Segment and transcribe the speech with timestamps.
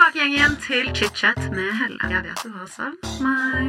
[0.00, 1.98] tilbake igjen, til chit-chat med Helle.
[2.08, 3.68] Jeg vet du har savnet meg.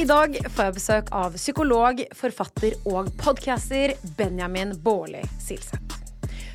[0.00, 5.89] I dag får jeg besøk av psykolog, forfatter og podcaster Benjamin Baarli Silseth.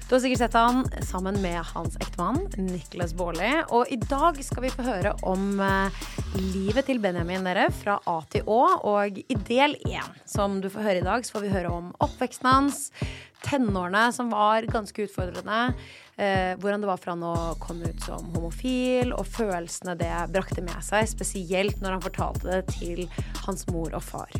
[0.05, 3.49] Du har sikkert sett han sammen med hans ektemann Niklas Baarli.
[3.73, 6.03] Og i dag skal vi få høre om eh,
[6.37, 8.59] livet til Benjamin dere fra A til Å.
[8.85, 11.87] Og i del én, som du får høre i dag, så får vi høre om
[12.05, 12.83] oppveksten hans,
[13.47, 15.73] tenårene som var ganske utfordrende.
[16.21, 20.61] Eh, hvordan det var for han å komme ut som homofil, og følelsene det brakte
[20.61, 21.09] med seg.
[21.09, 23.07] Spesielt når han fortalte det til
[23.47, 24.37] hans mor og far.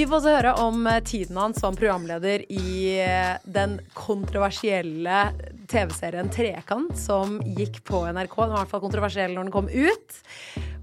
[0.00, 2.68] Vi får også høre om eh, tiden hans som programleder i
[3.04, 5.26] eh, den kontroversielle
[5.68, 8.32] TV-serien Trekant, som gikk på NRK.
[8.32, 10.16] Den var i hvert fall kontroversiell når den kom ut.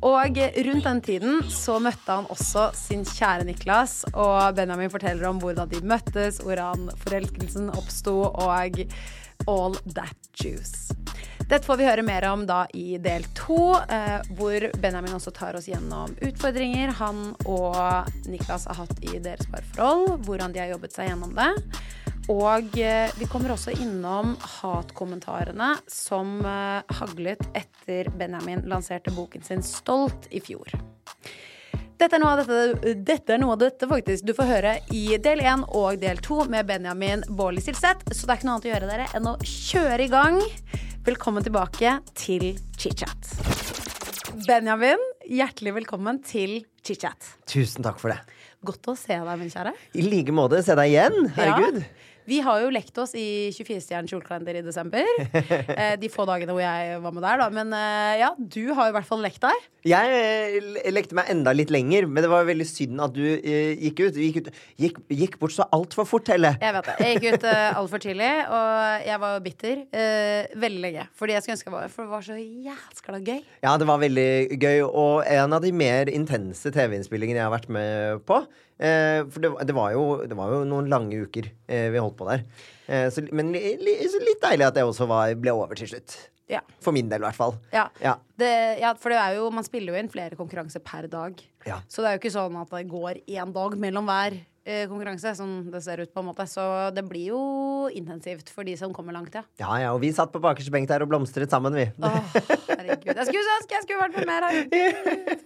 [0.05, 0.38] Og
[0.70, 5.73] rundt den tiden så møtte han også sin kjære Niklas, og Benjamin forteller om hvordan
[5.73, 8.85] de møttes, hvordan forelskelsen oppsto, og
[9.49, 10.93] all that juice.
[11.48, 15.55] Dette får vi høre mer om da i del to, eh, hvor Benjamin også tar
[15.55, 20.98] oss gjennom utfordringer han og Niklas har hatt i deres parforhold, hvordan de har jobbet
[20.98, 21.48] seg gjennom det.
[22.27, 29.63] Og eh, vi kommer også innom hatkommentarene som eh, haglet etter Benjamin lanserte boken sin
[29.63, 30.76] Stolt i fjor.
[31.98, 35.15] Dette er, noe av dette, dette er noe av dette faktisk du får høre i
[35.23, 38.11] del én og del to med Benjamin Baarli Silseth.
[38.11, 40.43] Så det er ikke noe annet å gjøre dere enn å kjøre i gang.
[41.08, 41.88] Velkommen tilbake
[42.20, 43.30] til chit-chat.
[44.44, 47.30] Benjamin, hjertelig velkommen til chit-chat.
[47.48, 48.18] Tusen takk for det.
[48.68, 49.72] Godt å se deg, min kjære.
[49.96, 50.60] I like måte.
[50.68, 51.30] Se deg igjen.
[51.38, 51.80] Herregud.
[51.80, 52.16] Ja.
[52.27, 55.07] Vi har jo lekt oss i 24-stjernens julekalender i desember.
[55.77, 57.45] Eh, de få dagene hvor jeg var med der, da.
[57.53, 59.65] Men eh, ja, du har jo i hvert fall lekt deg.
[59.87, 64.01] Jeg eh, lekte meg enda litt lenger, men det var veldig synd at du gikk
[64.01, 64.17] ut.
[64.17, 64.50] Gikk, ut,
[64.81, 66.55] gikk, gikk bort så altfor fort, Helle.
[66.63, 66.97] Jeg vet det.
[67.03, 69.83] Jeg gikk ut altfor tidlig, og jeg var bitter
[70.66, 71.07] veldig lenge.
[71.19, 73.41] Fordi jeg skulle ønske jeg var For det var så jæskla gøy.
[73.67, 77.69] Ja, det var veldig gøy, og en av de mer intense TV-innspillingene jeg har vært
[77.73, 78.41] med på.
[78.77, 82.17] Eh, for det, det, var jo, det, var jo, noen lange uker eh, vi holdt
[82.19, 82.43] på der.
[82.85, 85.89] Eh, så, men li, li, så litt deilig at det også var, ble over til
[85.91, 86.17] slutt.
[86.47, 86.61] Ja.
[86.83, 87.57] For min del, i hvert fall.
[87.73, 87.87] Ja.
[87.99, 88.16] Ja.
[88.39, 91.41] Det, ja, for det er jo, man spiller jo inn flere konkurranser per dag.
[91.67, 91.81] Ja.
[91.91, 94.37] Så det er jo ikke sånn at det går én dag mellom hver
[94.89, 96.45] konkurranse, som det ser ut på en måte.
[96.50, 96.63] Så
[96.95, 97.41] det blir jo
[97.95, 99.44] intensivt for de som kommer langt, ja.
[99.61, 101.88] Ja, ja, og vi satt på bakerste benk der og blomstret sammen, vi.
[102.03, 102.19] Åh,
[102.67, 103.13] herregud.
[103.13, 104.55] Jeg skulle ønske jeg skulle vært med mer her.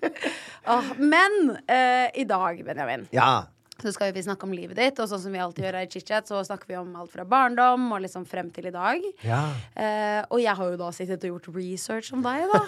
[0.75, 3.31] Åh, men eh, i dag, Benjamin, Ja.
[3.81, 4.99] Så skal vi snakke om livet ditt.
[5.01, 7.25] Og sånn som vi alltid gjør her i chit-chat, så snakker vi om alt fra
[7.27, 9.03] barndom og liksom frem til i dag.
[9.25, 9.41] ja.
[9.75, 12.61] Eh, og jeg har jo da sittet og gjort research om deg, da.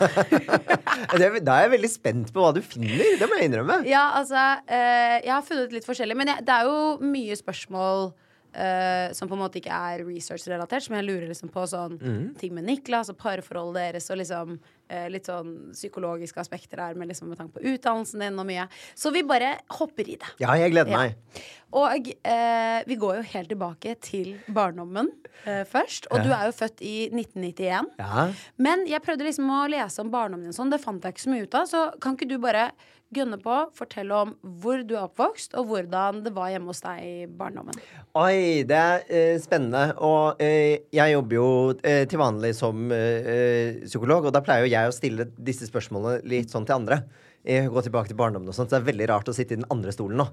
[1.13, 3.03] Da er jeg veldig spent på hva du finner.
[3.19, 3.81] Det må jeg innrømme.
[3.90, 4.38] Ja, altså
[4.68, 8.12] eh, Jeg har funnet litt forskjellig, men jeg, det er jo mye spørsmål
[8.53, 11.97] eh, som på en måte ikke er research-relatert, som jeg lurer liksom på sånn
[12.40, 17.09] ting med Niklas og parforholdet deres og liksom uh, litt sånn psykologiske aspekter der med,
[17.12, 18.68] liksom, med tanke på utdannelsen din og mye.
[18.96, 20.31] Så vi bare hopper i det.
[20.44, 20.97] Ja, jeg gleder Ja.
[21.03, 21.44] meg.
[21.74, 25.09] Og uh, vi går jo helt tilbake til barndommen
[25.44, 26.06] først.
[26.12, 26.24] Og Ja.
[26.24, 27.90] du er jo født i 1991.
[28.00, 28.28] Ja.
[28.58, 31.34] Men jeg prøvde liksom å lese om barndommen din, sånn, det fant jeg ikke så
[31.34, 31.66] mye ut av.
[31.68, 32.70] Så kan ikke du bare
[33.16, 37.01] gønne på, fortelle om hvor du er oppvokst, og hvordan det var hjemme hos deg
[37.03, 37.78] i barndommen.
[38.19, 39.96] Oi, det er eh, spennende.
[40.03, 41.50] Og eh, jeg jobber jo
[41.81, 45.69] eh, til vanlig som eh, eh, psykolog, og da pleier jo jeg å stille disse
[45.69, 47.03] spørsmålene litt sånn til andre.
[47.44, 49.59] Eh, gå tilbake til barndommen og sånt, så det er veldig rart å sitte i
[49.59, 50.29] den andre stolen nå.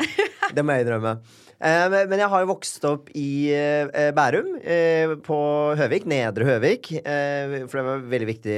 [0.54, 1.18] Det må jeg innrømme.
[1.60, 6.06] Eh, men- jeg har jo vokst opp i eh, Bærum, eh, på Høvik.
[6.08, 6.88] Nedre Høvik.
[7.04, 8.56] Eh, for det var veldig viktig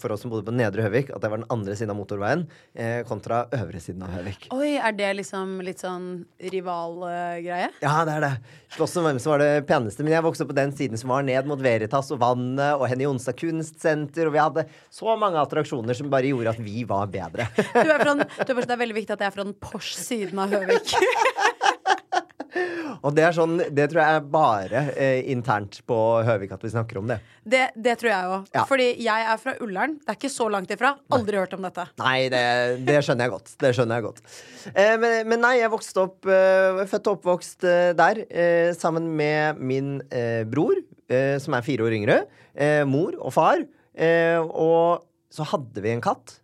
[0.00, 2.46] for oss som bodde på Nedre Høvik, at det var den andre siden av motorveien
[2.74, 4.48] eh, kontra øvre siden av Høvik.
[4.56, 7.68] Oi, er det liksom litt sånn rivalgreie?
[7.84, 8.32] Ja, det er det.
[8.76, 10.04] Slåss om hvem som var det peneste.
[10.04, 12.84] Men jeg vokste opp på den siden som var ned mot Veritas og Vannet og
[12.90, 14.28] Henny Jonstad kunstsenter.
[14.28, 17.48] Og vi hadde så mange attraksjoner som bare gjorde at vi var bedre.
[17.56, 20.52] Du er fra den, det er veldig viktig at jeg er fra den Porsche-siden av
[20.52, 20.92] Høvik.
[23.02, 26.70] og det er sånn, det tror jeg er bare eh, internt på Høvik at vi
[26.72, 27.18] snakker om det.
[27.48, 28.48] Det, det tror jeg òg.
[28.56, 28.64] Ja.
[28.68, 29.96] Fordi jeg er fra Ullern.
[30.02, 30.94] Det er ikke så langt ifra.
[31.14, 31.86] Aldri hørt om dette.
[32.02, 32.42] Nei, det,
[32.88, 33.54] det skjønner jeg godt.
[33.62, 34.20] Det skjønner jeg godt.
[34.74, 39.08] Eh, men, men nei, jeg vokste opp eh, Født og oppvokst eh, der eh, sammen
[39.18, 40.76] med min eh, bror,
[41.08, 42.20] eh, som er fire år yngre,
[42.58, 43.64] eh, mor og far.
[43.98, 46.38] Eh, og så hadde vi en katt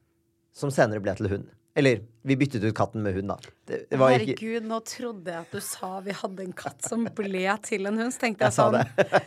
[0.54, 1.46] som senere ble til hund.
[1.74, 3.36] Eller, vi byttet ut katten med hund, da.
[3.68, 7.44] Var ikke Herregud, nå trodde jeg at du sa vi hadde en katt som ble
[7.66, 8.14] til en hund.
[8.14, 8.78] Så tenkte jeg, Jeg sånn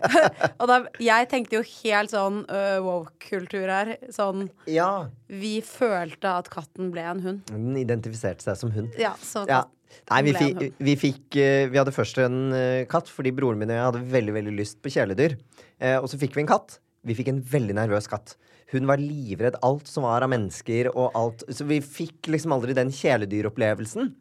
[0.62, 3.94] Og da, jeg tenkte jo helt sånn uh, woke-kultur her.
[4.14, 5.08] Sånn Ja.
[5.30, 7.54] Vi følte at katten ble en hund.
[7.54, 8.98] Den identifiserte seg som hund.
[9.02, 9.66] Ja, så Ja.
[10.12, 11.38] Nei, vi, fikk, vi fikk
[11.72, 12.52] Vi hadde først en
[12.92, 15.38] katt fordi broren min og jeg hadde veldig veldig lyst på kjæledyr.
[15.80, 16.80] Eh, og så fikk vi en katt.
[17.08, 18.36] Vi fikk en veldig nervøs katt.
[18.72, 21.44] Hun var livredd alt som var av mennesker og alt.
[21.48, 24.12] Så vi fikk liksom aldri den kjæledyropplevelsen.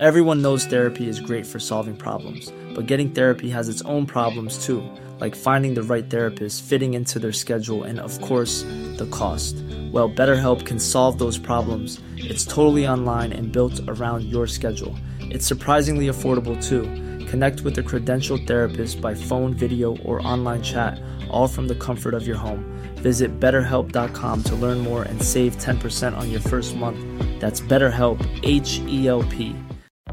[0.00, 4.64] Everyone knows therapy is great for solving problems, but getting therapy has its own problems
[4.64, 4.80] too,
[5.20, 8.62] like finding the right therapist, fitting into their schedule, and of course,
[8.96, 9.56] the cost.
[9.92, 11.98] Well, BetterHelp can solve those problems.
[12.16, 14.94] It's totally online and built around your schedule.
[15.20, 16.84] It's surprisingly affordable too.
[17.28, 22.14] Connect with a credentialed therapist by phone, video, or online chat, all from the comfort
[22.14, 22.64] of your home.
[22.96, 26.98] Visit betterhelp.com to learn more and save 10% on your first month.
[27.40, 29.54] That's BetterHelp, H E L P.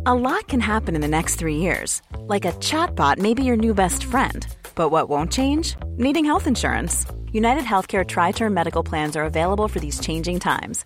[0.06, 2.02] A lot can happen in the next three years.
[2.20, 4.46] Like a chatbot may be your new best friend.
[4.76, 5.76] But what won't change?
[5.98, 7.06] Needing health insurance.
[7.32, 10.86] United Healthcare Tri Term Medical Plans are available for these changing times.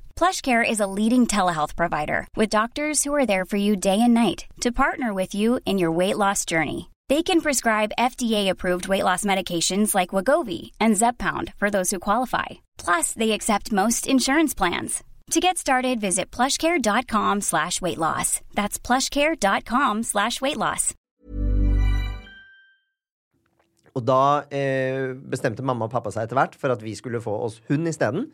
[0.15, 4.13] PlushCare is a leading telehealth provider with doctors who are there for you day and
[4.13, 6.91] night to partner with you in your weight loss journey.
[7.09, 12.61] They can prescribe FDA-approved weight loss medications like Wagovi and Zepbound for those who qualify.
[12.77, 15.03] Plus, they accept most insurance plans.
[15.31, 18.41] To get started, visit plushcare.com slash weight loss.
[18.53, 20.93] That's plushcare.com slash weight loss.
[23.91, 27.87] Og da eh, bestemte mamma og pappa hvert for at vi skulle få oss hund
[27.87, 28.29] isteden.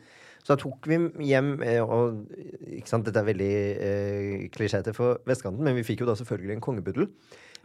[0.48, 0.96] Så da tok vi
[1.28, 2.22] hjem eh, og
[2.72, 3.48] ikke sant, Dette er veldig
[3.84, 7.04] eh, klisjéete for vestkanten, men vi fikk jo da selvfølgelig en kongepuddel.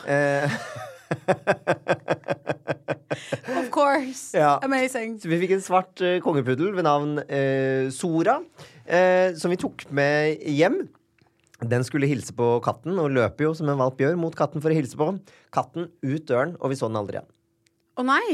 [0.04, 0.52] Eh,
[3.56, 4.36] Of course.
[4.36, 4.58] Ja.
[4.68, 5.16] Amazing.
[5.22, 8.42] så vi fikk en svart eh, kongepuddel ved navn eh, Sora,
[8.84, 10.82] eh, som vi tok med hjem.
[11.64, 14.74] Den skulle hilse på katten, og løper jo som en valp gjør mot katten for
[14.74, 15.08] å hilse på.
[15.56, 17.32] Katten ut døren, og vi så den aldri igjen.
[17.96, 18.28] Å nei!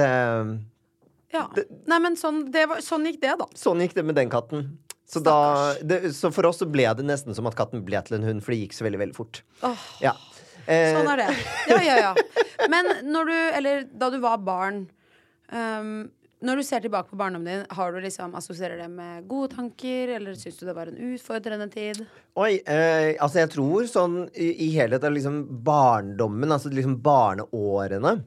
[0.00, 0.08] Det,
[1.36, 1.46] Ja.
[1.92, 3.46] Nei, men sånn, det var, sånn gikk det, da.
[3.58, 4.70] sånn gikk det med den katten.
[5.06, 8.18] Så, da, det, så for oss så ble det nesten som at katten ble til
[8.18, 9.42] en hund, for det gikk så veldig, veldig fort.
[10.02, 10.16] Ja.
[10.66, 11.30] Eh, Sånn er det.
[11.70, 12.12] Ja, ja, ja.
[12.72, 14.80] Men når du, eller da du var barn
[15.52, 16.08] um,
[16.42, 20.10] Når du ser tilbake på barndommen din, har du liksom assosierer det med gode tanker,
[20.16, 22.02] eller syns du det var en utfordrende tid?
[22.34, 28.18] Oi, eh, altså jeg tror sånn i, i helhet av liksom barndommen, altså liksom barneårene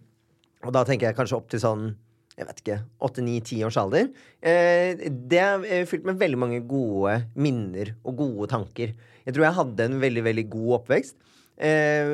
[0.64, 1.90] Og da tenker jeg kanskje opp til sånn
[2.40, 4.12] jeg vet ikke, 8-9-10 års alder.
[4.40, 8.94] Eh, det er eh, fylt med veldig mange gode minner og gode tanker.
[9.26, 11.18] Jeg tror jeg hadde en veldig, veldig god oppvekst.
[11.60, 12.14] Eh,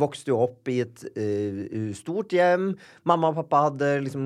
[0.00, 2.70] vokste jo opp i et eh, stort hjem.
[3.08, 4.24] Mamma og pappa hadde liksom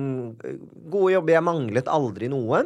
[0.87, 1.35] gode jobber.
[1.35, 2.63] Jeg manglet aldri noe.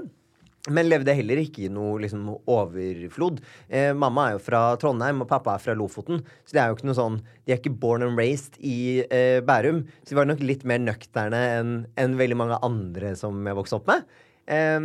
[0.69, 3.39] Men levde heller ikke i noe liksom, overflod.
[3.65, 6.21] Eh, mamma er jo fra Trondheim, og pappa er fra Lofoten.
[6.45, 7.17] Så det er jo ikke noe sånn
[7.47, 9.87] De er ikke born and raised i eh, Bærum.
[10.03, 13.79] Så de var nok litt mer nøkterne enn en veldig mange andre som jeg vokste
[13.79, 14.05] opp med.
[14.45, 14.77] Eh,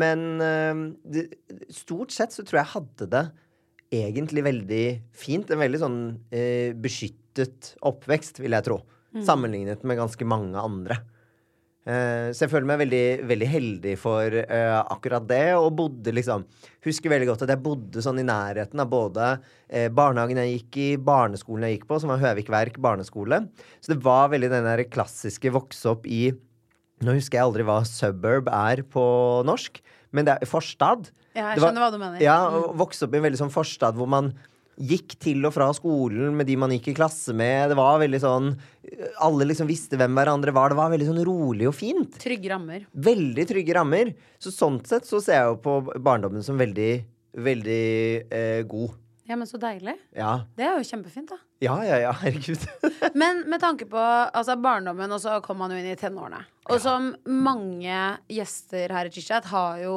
[0.00, 0.26] men
[1.04, 1.28] det,
[1.74, 3.26] stort sett så tror jeg hadde det
[3.92, 5.52] egentlig veldig fint.
[5.52, 6.00] En veldig sånn
[6.32, 8.80] eh, beskyttet oppvekst, vil jeg tro.
[9.26, 11.02] Sammenlignet med ganske mange andre.
[11.82, 15.44] Eh, så jeg føler meg veldig, veldig heldig for uh, akkurat det.
[15.58, 16.44] Og bodde liksom
[16.86, 20.78] Husker veldig godt at jeg bodde sånn i nærheten av både uh, barnehagen jeg gikk
[20.82, 23.44] i, barneskolen jeg gikk på, som var Høvik Verk barneskole.
[23.82, 26.28] Så det var veldig den der klassiske vokse opp i
[27.02, 29.02] Nå husker jeg aldri hva suburb er på
[29.42, 29.80] norsk,
[30.14, 31.08] men det er forstad.
[31.34, 32.22] Ja, jeg skjønner var- hva du mener.
[32.22, 32.36] Ja,
[32.78, 34.28] vokse opp i en veldig sånn forstad hvor man
[34.80, 37.70] gikk til og fra skolen med de man gikk i klasse med.
[37.72, 38.52] Det var veldig sånn
[39.24, 40.72] Alle liksom visste hvem hverandre var.
[40.72, 42.16] Det var veldig sånn rolig og fint.
[42.22, 42.86] Trygge rammer.
[42.92, 44.14] Veldig trygge rammer.
[44.42, 46.92] Så sånn sett så ser jeg jo på barndommen som veldig,
[47.50, 47.84] veldig
[48.32, 48.98] eh, god.
[49.32, 49.94] Ja, men så deilig.
[50.18, 50.32] Ja.
[50.58, 51.38] Det er jo kjempefint, da.
[51.62, 52.64] Ja, ja, ja, herregud.
[53.18, 56.42] Men med tanke på altså, barndommen, og så kom man jo inn i tenårene.
[56.72, 58.00] Og som mange
[58.30, 59.94] gjester her i Chichat har jo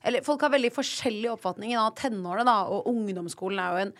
[0.00, 2.70] Eller folk har veldig forskjellig oppfatning av tenårene, da.
[2.72, 3.96] Og ungdomsskolen er jo en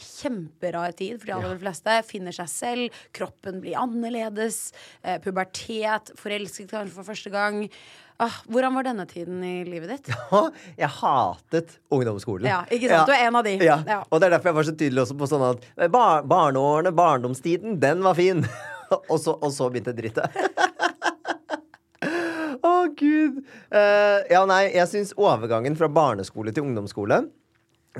[0.00, 1.98] kjemperar tid for de aller fleste.
[2.08, 4.70] Finner seg selv, kroppen blir annerledes.
[5.02, 7.64] Eh, pubertet, forelsket kanskje for første gang.
[8.22, 10.12] Ah, hvordan var denne tiden i livet ditt?
[10.80, 12.48] Jeg hatet ungdomsskolen.
[12.48, 13.10] Ja, ikke sant?
[13.10, 13.58] Du er en av de.
[13.60, 13.76] Ja.
[13.84, 13.98] Ja.
[14.08, 17.76] Og det er derfor jeg var så tydelig også på sånn at bar barneårene, barndomstiden,
[17.82, 18.40] den var fin.
[19.12, 20.32] og, så, og så begynte drittet.
[22.66, 23.42] Å, gud.
[23.68, 27.26] Uh, ja, nei, jeg syns overgangen fra barneskole til ungdomsskole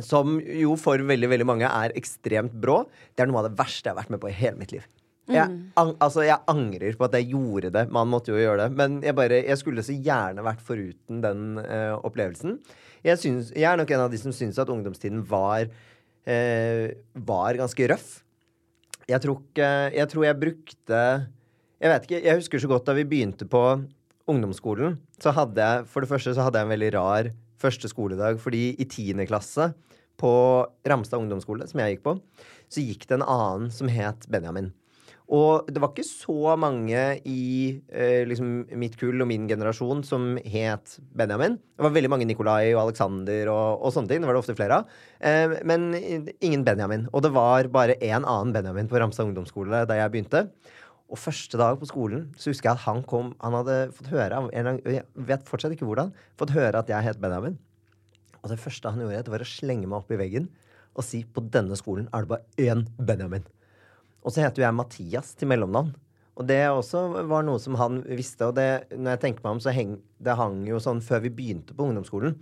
[0.05, 2.83] som jo for veldig veldig mange er ekstremt brå,
[3.15, 4.87] det er noe av det verste jeg har vært med på i hele mitt liv.
[5.27, 7.87] Jeg, an, altså, jeg angrer på at jeg gjorde det.
[7.91, 8.77] Man måtte jo gjøre det.
[8.79, 12.61] Men jeg, bare, jeg skulle så gjerne vært foruten den uh, opplevelsen.
[13.07, 16.87] Jeg, syns, jeg er nok en av de som syns at ungdomstiden var, uh,
[17.27, 18.13] var ganske røff.
[19.07, 21.01] Jeg tror, ikke, jeg tror jeg brukte
[21.79, 23.61] Jeg vet ikke, jeg husker så godt da vi begynte på
[24.27, 27.29] ungdomsskolen, så hadde jeg for det første så hadde jeg en veldig rar
[27.67, 28.41] første skoledag.
[28.43, 29.73] Fordi i tiende klasse
[30.17, 30.33] på
[30.89, 32.17] Ramstad ungdomsskole, som jeg gikk på,
[32.73, 34.73] så gikk det en annen som het Benjamin.
[35.27, 37.41] Og det var ikke så mange i
[37.91, 41.57] eh, liksom mitt kull og min generasjon som het Benjamin.
[41.59, 44.23] Det var veldig mange Nikolai og Alexander og, og sånne ting.
[44.23, 44.95] Det var det ofte flere av.
[45.19, 47.09] Eh, men ingen Benjamin.
[47.11, 50.47] Og det var bare én annen Benjamin på Ramstad ungdomsskole da jeg begynte.
[51.07, 54.41] Og første dag på skolen så husker jeg at han kom Han hadde fått høre
[54.51, 56.13] Jeg vet fortsatt ikke hvordan.
[56.39, 57.59] Fått høre at jeg het Benjamin.
[58.43, 60.51] Og det første han gjorde, det var å slenge meg opp i veggen
[60.97, 63.45] og si på denne skolen er det bare én Benjamin.
[64.25, 65.93] Og så heter jo jeg Mathias til mellomnavn.
[66.37, 68.49] Og det også var noe som han visste.
[68.49, 71.33] Og det, når jeg tenker meg om, så heng, det hang jo sånn før vi
[71.37, 72.37] begynte på ungdomsskolen,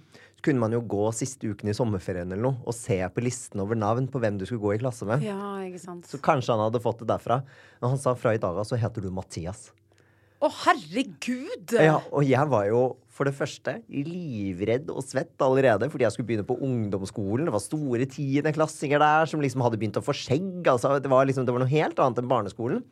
[0.44, 3.78] kunne man jo gå siste uken i sommerferien eller noe og se på listen over
[3.78, 5.24] navn på hvem du skulle gå i klasse med.
[5.24, 6.08] Ja, ikke sant.
[6.10, 7.40] Så kanskje han hadde fått det derfra.
[7.80, 9.70] Men han sa fra i dag av så heter du Mathias.
[10.44, 11.72] Å, herregud!
[11.80, 12.82] Ja, og jeg var jo
[13.14, 17.46] for det første livredd og svett allerede fordi jeg skulle begynne på ungdomsskolen.
[17.48, 20.60] Det var store tiendeklassinger der som liksom hadde begynt å få skjegg.
[20.68, 22.82] Altså, det, var liksom, det var noe helt annet enn barneskolen.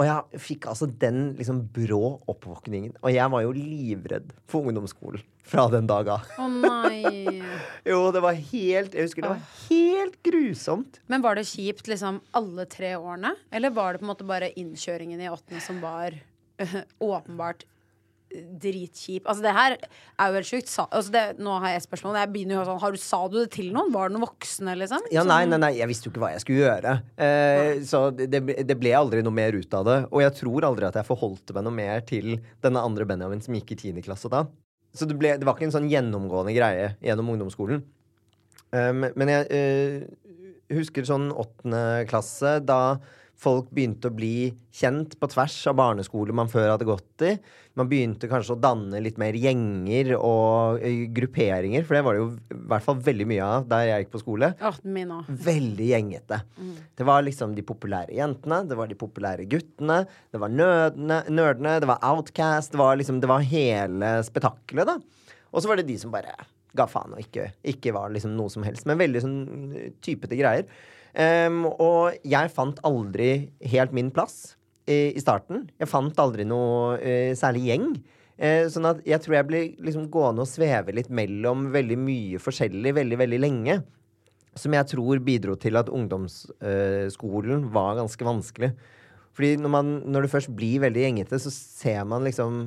[0.00, 2.94] Og jeg fikk altså den liksom brå oppvåkningen.
[3.04, 5.20] Og jeg var jo livredd for ungdomsskolen
[5.52, 6.28] fra den dag av.
[6.40, 7.42] Å nei.
[7.88, 11.00] Jo, det var helt Jeg husker det var helt grusomt.
[11.10, 13.34] Men var det kjipt liksom alle tre årene?
[13.50, 16.14] Eller var det på en måte bare innkjøringen i åttende som var
[17.02, 17.66] åpenbart
[18.62, 19.26] dritkjip?
[19.28, 20.72] Altså det her er jo helt sjukt.
[20.84, 22.18] Altså det, nå har jeg et spørsmål.
[22.20, 23.92] Jeg begynner jo sånn, har du, Sa du det til noen?
[23.94, 25.06] Var det noen voksne, liksom?
[25.14, 26.96] Ja, nei, nei, nei, jeg visste jo ikke hva jeg skulle gjøre.
[27.28, 29.98] Eh, så det, det- ble aldri noe mer ut av det.
[30.10, 33.54] Og jeg tror aldri at jeg forholdte meg noe mer til denne andre Benjamin som
[33.54, 34.02] gikk i 10.
[34.06, 34.46] klasse da.
[34.92, 37.84] Så det, ble, det var ikke en sånn gjennomgående greie gjennom ungdomsskolen.
[38.72, 40.04] Um, men jeg eh,
[40.72, 42.98] husker sånn åttende klasse, da
[43.42, 47.32] folk begynte å bli kjent på tvers av barneskoler man før hadde gått i.
[47.78, 50.84] Man begynte kanskje å danne litt mer gjenger og
[51.16, 54.14] grupperinger, for det var det jo i hvert fall veldig mye av der jeg gikk
[54.14, 54.52] på skole.
[54.84, 55.12] Min.
[55.48, 56.40] Veldig gjengete.
[56.98, 61.76] Det var liksom de populære jentene, det var de populære guttene, det var nødene, nerdene,
[61.82, 64.98] det var outcast, det var liksom Det var hele spetakkelet, da.
[65.52, 66.34] Og så var det de som bare
[66.76, 68.86] ga faen og ikke, ikke var liksom noe som helst.
[68.88, 69.38] Men veldig sånn
[70.04, 70.68] typete greier.
[71.12, 74.54] Em, og jeg fant aldri helt min plass
[74.88, 75.66] i, i starten.
[75.80, 77.90] Jeg fant aldri noe uh, særlig gjeng.
[78.40, 82.40] Uh, sånn at jeg tror jeg ble liksom gående og sveve litt mellom veldig mye
[82.42, 83.82] forskjellig veldig, veldig lenge.
[84.58, 88.72] Som jeg tror bidro til at ungdomsskolen var ganske vanskelig.
[89.32, 92.66] Fordi når, man, når det først blir veldig gjengete, så ser man liksom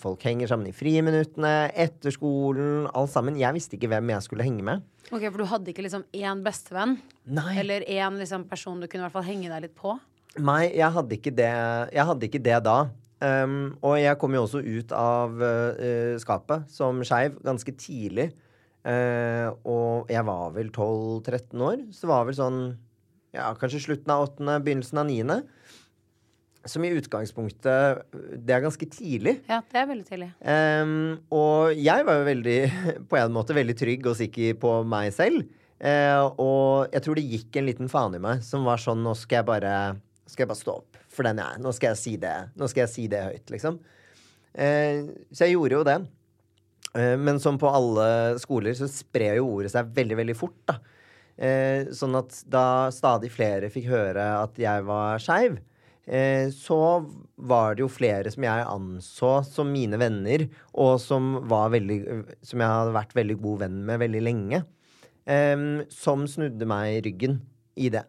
[0.00, 3.36] Folk henger sammen i friminuttene, etter skolen, alt sammen.
[3.40, 4.84] Jeg visste ikke hvem jeg skulle henge med.
[5.10, 6.96] Ok, For du hadde ikke liksom én bestevenn?
[7.28, 7.52] Nei.
[7.60, 9.98] Eller én liksom, person du kunne i hvert fall henge deg litt på?
[10.40, 11.52] Nei, jeg hadde ikke det,
[11.92, 12.78] jeg hadde ikke det da.
[13.22, 18.32] Um, og jeg kom jo også ut av uh, skapet som skeiv ganske tidlig.
[18.82, 22.58] Uh, og jeg var vel 12-13 år, så det var vel sånn
[23.32, 25.38] ja, kanskje slutten av åttende, begynnelsen av niende.
[26.68, 29.38] Som i utgangspunktet Det er ganske tidlig.
[29.50, 30.28] Ja, det er veldig tidlig.
[30.38, 32.58] Um, og jeg var jo veldig,
[33.10, 35.42] på en måte veldig trygg og sikker på meg selv.
[35.82, 39.16] Uh, og jeg tror det gikk en liten faen i meg som var sånn Nå
[39.18, 39.74] skal jeg bare,
[40.30, 41.62] skal jeg bare stå opp for den jeg er.
[41.64, 43.80] Nå skal jeg si det, Nå skal jeg si det høyt, liksom.
[44.54, 45.98] Uh, så jeg gjorde jo det.
[46.94, 48.06] Uh, men som på alle
[48.42, 50.78] skoler så sprer jo ordet seg veldig, veldig fort, da.
[51.96, 55.56] Sånn at da stadig flere fikk høre at jeg var skeiv,
[56.02, 56.78] så
[57.36, 61.98] var det jo flere som jeg anså som mine venner, og som, var veldig,
[62.42, 64.64] som jeg hadde vært veldig god venn med veldig lenge,
[65.30, 67.38] eh, som snudde meg i ryggen
[67.78, 68.02] i det.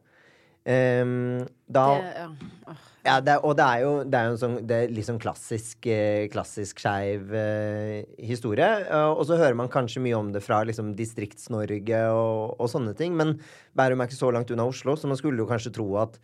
[0.63, 2.75] Um, da Det, ja.
[3.03, 5.89] Ja, det og det er jo, det er jo en sånn det litt sånn klassisk,
[5.91, 8.69] eh, klassisk skeiv eh, historie.
[8.85, 12.95] Eh, og så hører man kanskje mye om det fra liksom, Distrikts-Norge og, og sånne
[12.95, 13.17] ting.
[13.19, 13.35] Men
[13.75, 16.15] Bærum er ikke så langt unna Oslo, så man skulle jo kanskje tro at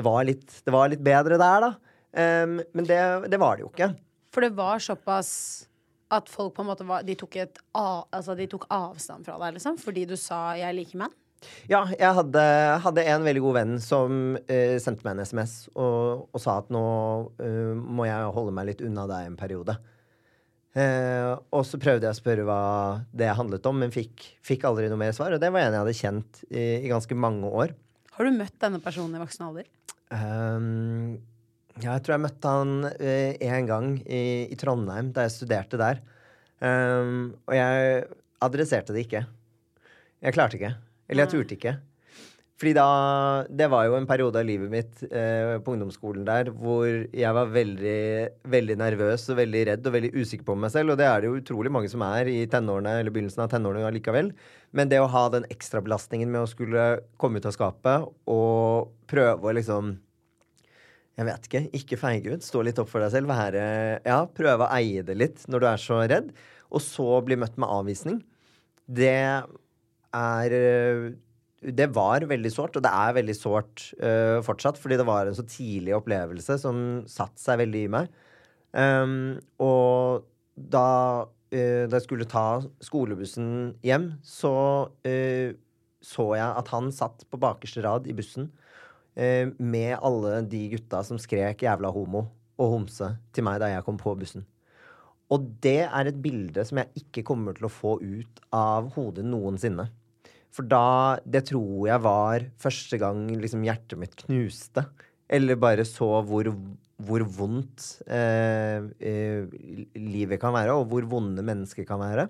[0.00, 1.72] det var litt, det var litt bedre der, da.
[2.10, 3.92] Um, men det, det var det jo ikke.
[4.34, 5.28] For det var såpass
[6.10, 9.54] At folk på en måte var De tok, et, altså, de tok avstand fra deg,
[9.54, 9.78] liksom?
[9.78, 11.14] Fordi du sa 'jeg liker menn'?
[11.70, 12.42] Ja, jeg hadde,
[12.84, 16.68] hadde en veldig god venn som uh, sendte meg en SMS og, og sa at
[16.68, 16.82] nå
[17.40, 19.78] uh, må jeg holde meg litt unna deg en periode.
[20.76, 22.60] Uh, og så prøvde jeg å spørre hva
[23.16, 25.32] det handlet om, men fikk, fikk aldri noe mer svar.
[25.32, 27.72] Og det var en jeg hadde kjent i, i ganske mange år.
[28.18, 29.70] Har du møtt denne personen i voksen alder?
[30.10, 31.18] Um,
[31.80, 35.80] ja, jeg tror jeg møtte han én en gang i, i Trondheim, da jeg studerte
[35.80, 36.02] der.
[36.60, 38.02] Um, og jeg
[38.44, 39.22] adresserte det ikke.
[40.20, 40.74] Jeg klarte ikke.
[41.08, 41.78] Eller jeg turte ikke.
[42.60, 46.84] Fordi da Det var jo en periode av livet mitt eh, på ungdomsskolen der hvor
[46.84, 48.02] jeg var veldig,
[48.52, 50.92] veldig nervøs og veldig redd og veldig usikker på meg selv.
[50.92, 53.88] Og det er det jo utrolig mange som er i tenårene eller begynnelsen av tenårene
[53.88, 54.28] allikevel.
[54.76, 56.84] Men det å ha den ekstrabelastningen med å skulle
[57.20, 59.96] komme ut av skapet og prøve å liksom
[61.20, 61.64] jeg vet ikke.
[61.76, 62.44] Ikke feige ut.
[62.44, 63.28] Stå litt opp for deg selv.
[63.28, 63.64] Være,
[64.08, 66.30] ja, prøve å eie det litt når du er så redd.
[66.72, 68.22] Og så bli møtt med avvisning.
[68.88, 69.16] Det
[70.16, 71.10] er øh,
[71.60, 74.78] Det var veldig sårt, og det er veldig sårt uh, fortsatt.
[74.80, 78.14] Fordi det var en så tidlig opplevelse som satte seg veldig i meg.
[78.72, 80.24] Um, og
[80.54, 80.86] da,
[81.28, 84.54] uh, da jeg skulle ta skolebussen hjem, så
[84.88, 85.50] uh,
[86.00, 88.46] så jeg at han satt på bakerste rad i bussen
[89.20, 92.22] med alle de gutta som skrek 'jævla homo'
[92.56, 94.46] og 'homse' til meg da jeg kom på bussen.
[95.30, 99.26] Og det er et bilde som jeg ikke kommer til å få ut av hodet
[99.26, 99.90] noensinne.
[100.50, 104.84] For da Det tror jeg var første gang liksom hjertet mitt knuste.
[105.30, 106.50] Eller bare så hvor,
[106.98, 109.46] hvor vondt eh, eh,
[109.94, 112.26] livet kan være, og hvor vonde mennesker kan være.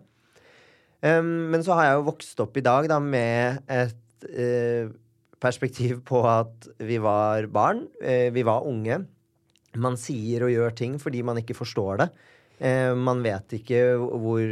[1.01, 4.91] Um, men så har jeg jo vokst opp i dag da med et eh,
[5.41, 9.01] perspektiv på at vi var barn, eh, vi var unge.
[9.81, 12.09] Man sier og gjør ting fordi man ikke forstår det.
[12.61, 14.43] Eh, man vet ikke hvor,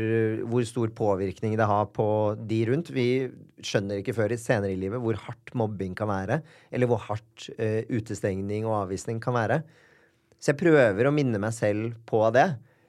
[0.49, 2.09] hvor stor påvirkning det har på
[2.49, 2.89] de rundt.
[2.95, 3.29] Vi
[3.61, 6.41] skjønner ikke før i senere i livet hvor hardt mobbing kan være,
[6.73, 9.61] eller hvor hardt eh, utestengning og avvisning kan være.
[10.41, 12.49] Så jeg prøver å minne meg selv på det.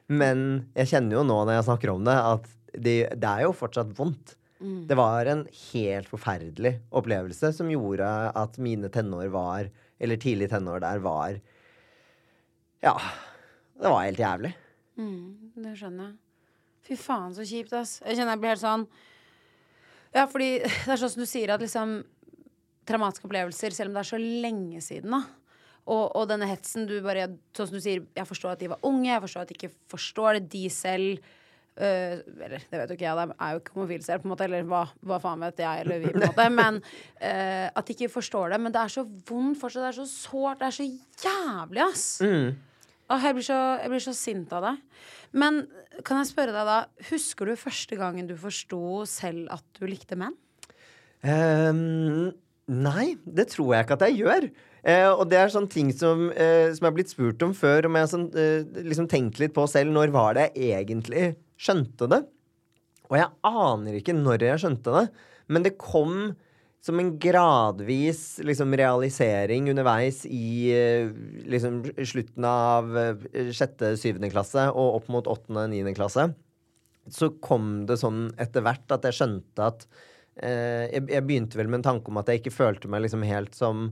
[0.09, 3.57] Men jeg kjenner jo nå når jeg snakker om det, at det, det er jo
[3.57, 4.35] fortsatt vondt.
[4.59, 10.81] Det var en helt forferdelig opplevelse som gjorde at mine tenår var Eller tidlig tenår
[10.83, 11.37] der var
[12.83, 12.95] Ja.
[13.79, 14.51] Det var helt jævlig.
[14.99, 16.17] Mm, det skjønner jeg.
[16.89, 17.97] Fy faen, så kjipt, ass.
[18.05, 18.85] Jeg kjenner jeg blir helt sånn
[20.15, 20.51] Ja, fordi
[20.85, 21.99] det er sånn som du sier, at liksom
[22.89, 25.19] Traumatiske opplevelser, selv om det er så lenge siden, da.
[25.89, 28.81] Og, og denne hetsen du bare Sånn som du sier, jeg forstår at de var
[28.87, 31.27] unge, jeg forstår at de ikke forstår det, de selv.
[31.75, 34.33] øh, eller det vet jo ikke jeg, de er jo ikke homofile selv, på en
[34.33, 34.47] måte.
[34.49, 36.47] Eller hva, hva faen vet jeg, eller vi, på en måte.
[36.59, 38.61] Men øh, at de ikke forstår det.
[38.65, 39.85] Men det er så vondt fortsatt.
[39.85, 40.61] Det er så sårt.
[40.61, 40.89] Det er så
[41.25, 42.05] jævlig, ass.
[43.09, 44.75] Åh, jeg, blir så, jeg blir så sint av det.
[45.33, 45.63] Men
[46.05, 50.17] kan jeg spørre deg da, husker du første gangen du forsto selv at du likte
[50.19, 50.37] menn?
[51.25, 52.29] Um,
[52.69, 54.49] nei, det tror jeg ikke at jeg gjør.
[54.87, 57.89] Eh, og det er sånne ting som, eh, som jeg har blitt spurt om før,
[57.89, 59.91] om jeg har sånn, eh, liksom tenkt litt på selv.
[59.91, 62.21] Når var det jeg egentlig skjønte det?
[63.09, 65.09] Og jeg aner ikke når jeg skjønte det,
[65.49, 66.35] men det kom
[66.81, 71.09] som en gradvis liksom, realisering underveis i eh,
[71.51, 76.29] liksom, slutten av eh, sjette, syvende klasse og opp mot åttende, niende klasse.
[77.09, 79.87] Så kom det sånn etter hvert at jeg skjønte at
[80.39, 83.25] eh, jeg, jeg begynte vel med en tanke om at jeg ikke følte meg liksom
[83.27, 83.89] helt som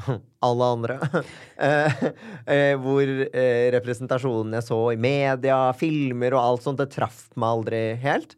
[0.50, 1.00] alle andre.
[1.60, 2.04] Eh,
[2.48, 7.50] eh, hvor eh, representasjonen jeg så i media, filmer og alt sånt, det traff meg
[7.58, 8.32] aldri helt.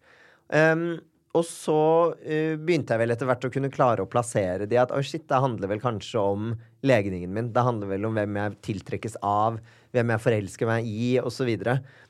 [0.51, 0.97] Um,
[1.33, 1.79] og så
[2.13, 4.77] uh, begynte jeg vel etter hvert å kunne klare å plassere de.
[4.81, 6.53] at oh shit, det handler vel kanskje om
[6.85, 7.53] legningen min.
[7.55, 9.57] Det handler vel om hvem jeg tiltrekkes av,
[9.97, 11.49] hvem jeg forelsker meg i, osv.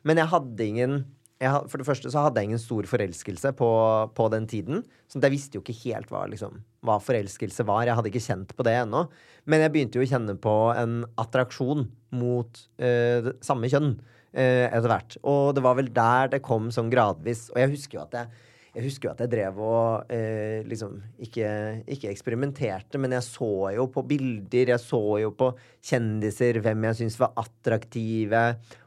[0.03, 1.03] Men jeg hadde ingen
[1.43, 3.71] jeg, For det første så hadde jeg ingen stor forelskelse på,
[4.15, 4.85] på den tiden.
[5.11, 7.83] Så jeg visste jo ikke helt hva, liksom, hva forelskelse var.
[7.89, 9.09] Jeg hadde ikke kjent på det ennå.
[9.51, 14.87] Men jeg begynte jo å kjenne på en attraksjon mot uh, samme kjønn uh, etter
[14.93, 15.19] hvert.
[15.27, 17.49] Og det var vel der det kom sånn gradvis.
[17.51, 20.95] Og jeg husker jo at jeg jeg husker jo at jeg drev og eh, liksom
[21.21, 21.49] ikke,
[21.93, 25.51] ikke eksperimenterte, men jeg så jo på bilder, jeg så jo på
[25.85, 28.41] kjendiser, hvem jeg syntes var attraktive.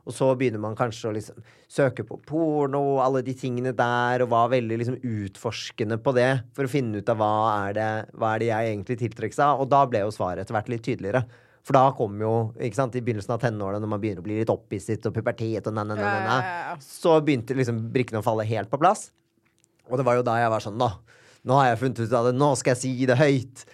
[0.10, 4.26] Og så begynner man kanskje å liksom søke på porno og alle de tingene der,
[4.26, 7.36] og var veldig liksom utforskende på det for å finne ut av hva
[7.67, 9.62] er det, hva er det jeg egentlig tiltrekkes av.
[9.62, 11.21] Og da ble jo svaret etter hvert litt tydeligere.
[11.65, 14.39] For da kom jo, ikke sant, i begynnelsen av tenårene, når man begynner å bli
[14.41, 16.76] litt opphisset og pubertet og na, ja, ja, ja.
[16.82, 19.08] så begynte liksom brikkene å falle helt på plass.
[19.89, 20.91] Og det var jo da jeg var sånn, da.
[21.45, 23.65] Nå har jeg funnet ut av det, nå skal jeg si det høyt.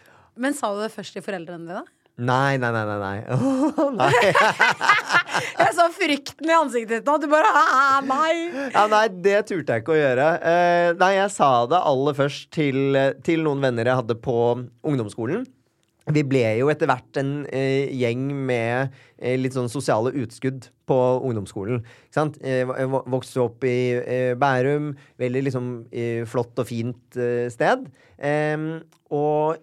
[0.41, 1.83] Men sa du det først til foreldrene dine?
[2.21, 2.83] Nei, nei, nei.
[2.85, 3.19] nei, nei.
[3.33, 4.11] Oh, nei.
[5.61, 7.15] Jeg så frykten i ansiktet ditt nå.
[7.21, 8.33] Du bare «Hæ, Nei!
[8.73, 10.27] Ja, nei, det turte jeg ikke å gjøre.
[10.43, 15.47] Uh, nei, jeg sa det aller først til, til noen venner jeg hadde på ungdomsskolen.
[16.11, 20.97] Vi ble jo etter hvert en eh, gjeng med eh, litt sånn sosiale utskudd på
[21.23, 21.81] ungdomsskolen.
[22.07, 22.39] Ikke sant?
[22.43, 22.65] Eh,
[23.11, 24.93] vokste opp i eh, Bærum.
[25.21, 27.87] Veldig liksom eh, flott og fint eh, sted.
[29.11, 29.59] Og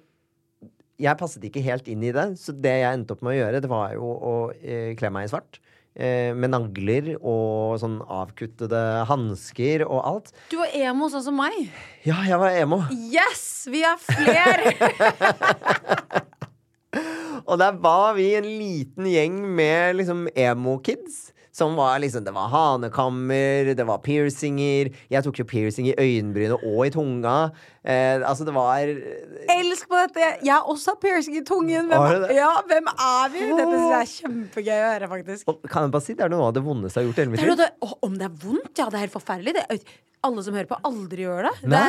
[0.99, 3.61] jeg passet ikke helt inn i det, så det jeg endte opp med å gjøre,
[3.63, 5.61] det var jo å eh, kle meg i svart.
[5.99, 10.33] Eh, med nagler og sånn avkuttede hansker og alt.
[10.51, 11.57] Du var emo sånn som meg.
[12.07, 12.83] Ja, jeg var emo.
[13.15, 13.67] Yes!
[13.71, 14.75] Vi er flere!
[17.49, 21.29] Og der var vi en liten gjeng med liksom emo-kids.
[21.59, 24.93] Som var liksom Det var hanekammer, det var piercinger.
[25.11, 27.51] Jeg tok jo piercing i øyenbrynet og i tunga.
[27.83, 30.29] Eh, altså, det var Elsk på dette!
[30.45, 31.89] Jeg har også piercing i tungen.
[31.91, 33.47] Hvem, ja, hvem er vi?
[33.49, 35.49] Dette synes jeg er kjempegøy å høre, faktisk.
[35.51, 37.25] og, Kan jeg bare si, det er noe av det vondeste jeg har gjort i
[37.25, 37.97] hele mitt liv.
[38.07, 38.75] om det er vondt?
[38.77, 39.57] Ja, det er helt forferdelig.
[39.59, 39.83] Det,
[40.29, 41.57] alle som hører på, aldri gjør det.
[41.75, 41.85] det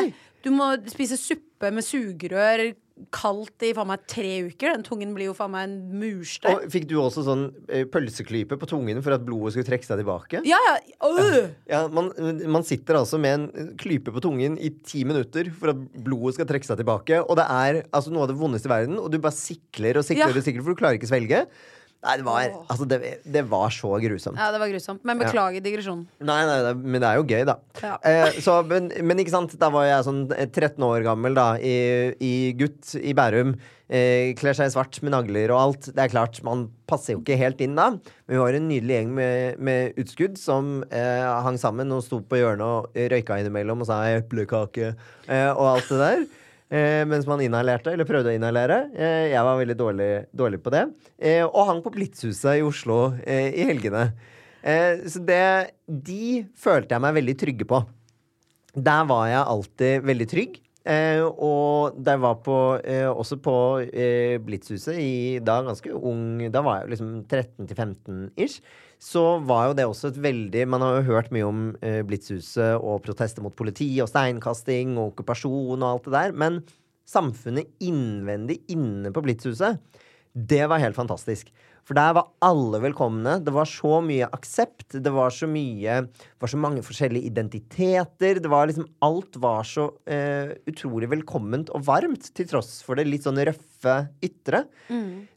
[0.45, 2.69] du må spise suppe med sugerør
[3.15, 4.73] kaldt i faen meg tre uker.
[4.75, 6.57] Den tungen blir jo faen meg en murstein.
[6.59, 10.01] Og fikk du også sånn eh, pølseklype på tungen for at blodet skulle trekke seg
[10.01, 10.43] tilbake?
[10.47, 10.75] Ja, ja.
[11.09, 11.49] Øh.
[11.69, 12.11] Ja, man,
[12.51, 16.49] man sitter altså med en klype på tungen i ti minutter for at blodet skal
[16.49, 17.21] trekke seg tilbake.
[17.23, 20.07] Og det er altså noe av det vondeste i verden, og du bare sikler og
[20.07, 20.35] sikler, Ja.
[20.35, 21.45] og sikler for du klarer ikke svelge.
[21.99, 24.37] Nei, det var, altså, det, det var så grusomt.
[24.39, 25.01] ja, det var grusomt.
[25.03, 26.05] Men beklager digresjonen.
[26.23, 27.57] Nei, nei, nei, men det er jo gøy, da.
[27.83, 27.97] Ja.
[28.07, 31.49] Eh, så, men, men ikke sant, da var jeg sånn eh, 13 år gammel, da,
[31.59, 31.73] i,
[32.23, 33.51] i gutt i Bærum.
[33.89, 35.89] Eh, Kler seg i svart med nagler og alt.
[35.91, 37.89] Det er klart, man passer jo ikke helt inn da.
[37.97, 42.21] Men vi var en nydelig gjeng med, med utskudd som eh, hang sammen og sto
[42.23, 42.63] på hjørnet
[42.95, 46.23] og røyka innimellom og sa eplekake eh, og alt det der.
[46.69, 48.83] Eh, mens man inhalerte, eller prøvde å inhalere.
[48.93, 50.83] Eh, jeg var veldig dårlig, dårlig på det.
[51.17, 54.11] Eh, og hang på Blitzhuset i Oslo eh, i helgene.
[54.61, 57.81] Eh, så det De følte jeg meg veldig trygge på.
[58.77, 60.59] Der var jeg alltid veldig trygg.
[60.89, 62.59] Eh, og der var på,
[63.09, 63.55] også på
[64.45, 68.61] Blitzhuset i da ganske ung Da var jeg liksom 13-15 ish.
[68.99, 72.75] Så var jo det også et veldig Man har jo hørt mye om eh, Blitzhuset
[72.83, 76.35] og protester mot politi og steinkasting og okkupasjon og alt det der.
[76.35, 76.59] Men
[77.09, 79.79] samfunnet innvendig inne på Blitzhuset,
[80.35, 81.47] det var helt fantastisk.
[81.87, 83.39] For der var alle velkomne.
[83.41, 84.99] Det var så mye aksept.
[85.01, 85.95] Det var så mye
[86.37, 88.37] var så mange forskjellige identiteter.
[88.43, 93.07] Det var liksom Alt var så eh, utrolig velkomment og varmt, til tross for det
[93.07, 94.65] litt sånn røffe ytre.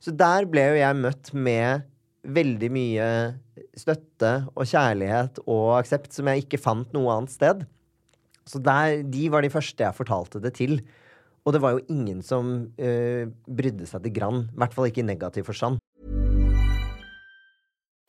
[0.03, 1.89] Så der ble jo jeg møtt med
[2.23, 3.07] veldig mye
[3.79, 7.65] støtte og kjærlighet og aksept som jeg ikke fant noe annet sted.
[8.47, 10.81] Så der, de var de første jeg fortalte det til.
[11.43, 14.45] Og det var jo ingen som eh, brydde seg til grann.
[14.53, 15.82] I hvert fall ikke i negativ forstand.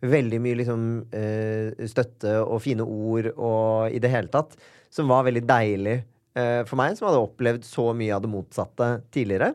[0.00, 4.56] Veldig mye liksom, eh, støtte og fine ord og i det hele tatt,
[4.90, 8.92] som var veldig deilig eh, for meg, som hadde opplevd så mye av det motsatte
[9.12, 9.52] tidligere.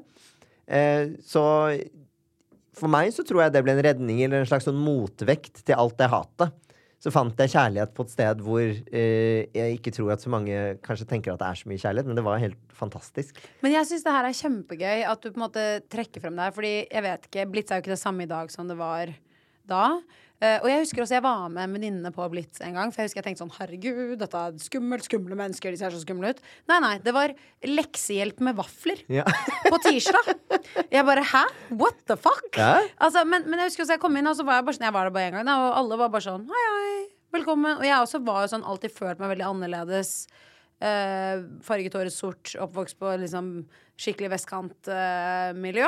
[0.66, 1.46] Eh, så
[2.76, 5.80] for meg så tror jeg det ble en redning eller en slags sånn motvekt til
[5.80, 6.62] alt det hatet.
[7.06, 10.56] Så fant jeg kjærlighet på et sted hvor eh, jeg ikke tror at så mange
[10.86, 13.38] kanskje tenker at det er så mye kjærlighet, men det var helt fantastisk.
[13.62, 16.48] Men jeg syns det her er kjempegøy at du på en måte trekker frem det
[16.48, 16.56] her.
[16.56, 19.14] Fordi jeg vet ikke, Blitz er jo ikke det samme i dag som det var
[19.70, 19.84] da.
[20.44, 22.92] Eh, og jeg husker også jeg var med venninnene på Blitz en gang.
[22.92, 25.72] For jeg husker jeg tenkte sånn Herregud, dette er skummelt, skumle mennesker.
[25.72, 26.42] De ser så skumle ut.
[26.72, 26.94] Nei, nei.
[27.06, 27.34] Det var
[27.66, 29.24] leksehjelp med vafler Ja.
[29.72, 30.34] på tirsdag.
[30.92, 31.46] Jeg bare Hæ?
[31.72, 32.50] What the fuck?
[32.58, 32.82] Ja.
[33.00, 34.90] Altså, men, men jeg husker også jeg kom inn, og så var jeg bare sånn
[34.90, 36.98] Jeg var der bare én gang, og alle var bare sånn Hei, hei,
[37.38, 37.80] velkommen.
[37.80, 40.12] Og jeg også var jo sånn alltid følt meg veldig annerledes.
[40.84, 43.54] Uh, farget håret sort, oppvokst på liksom
[43.96, 45.88] skikkelig vestkantmiljø.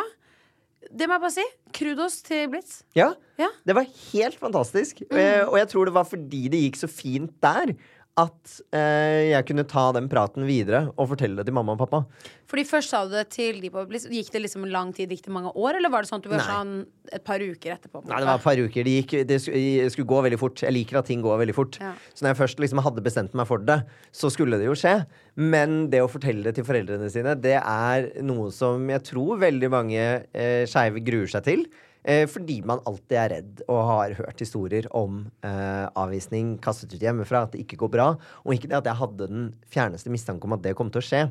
[0.87, 1.43] Det må jeg bare si.
[1.73, 2.81] Krudos til Blitz.
[2.95, 3.09] Ja,
[3.39, 3.47] Ja.
[3.65, 5.01] det var helt fantastisk.
[5.11, 7.73] Eh, Og jeg tror det var fordi det gikk så fint der,
[8.17, 11.99] at eh, jeg kunne ta den praten videre og fortelle det til mamma og pappa.
[12.49, 15.11] Fordi først sa du det til de på Gikk det liksom lang tid?
[15.13, 16.47] Gikk det mange år, eller var det sånn at du var Nei.
[16.47, 16.73] sånn
[17.13, 18.01] et par uker etterpå?
[18.01, 18.87] på Nei, det var et par uker.
[18.87, 20.63] Det, gikk, det skulle gå veldig fort.
[20.65, 21.77] Jeg liker at ting går veldig fort.
[21.83, 21.93] Ja.
[22.13, 23.81] Så når jeg først liksom hadde bestemt meg for det,
[24.15, 24.95] så skulle det jo skje.
[25.37, 29.69] Men det å fortelle det til foreldrene sine, det er noe som jeg tror veldig
[29.73, 31.67] mange eh, skeive gruer seg til.
[32.07, 37.03] Eh, fordi man alltid er redd og har hørt historier om eh, avvisning, kastet ut
[37.03, 38.05] hjemmefra, at det ikke går bra.
[38.45, 41.07] Og ikke det at jeg hadde den fjerneste mistanke om at det kom til å
[41.07, 41.25] skje.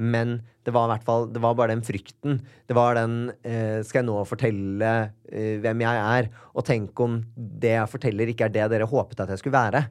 [0.00, 2.40] Men det var i hvert fall Det var bare den frykten.
[2.66, 4.88] Det var den eh, Skal jeg nå fortelle
[5.30, 6.30] eh, hvem jeg er?
[6.56, 9.84] Og tenk om det jeg forteller, ikke er det dere håpet at jeg skulle være.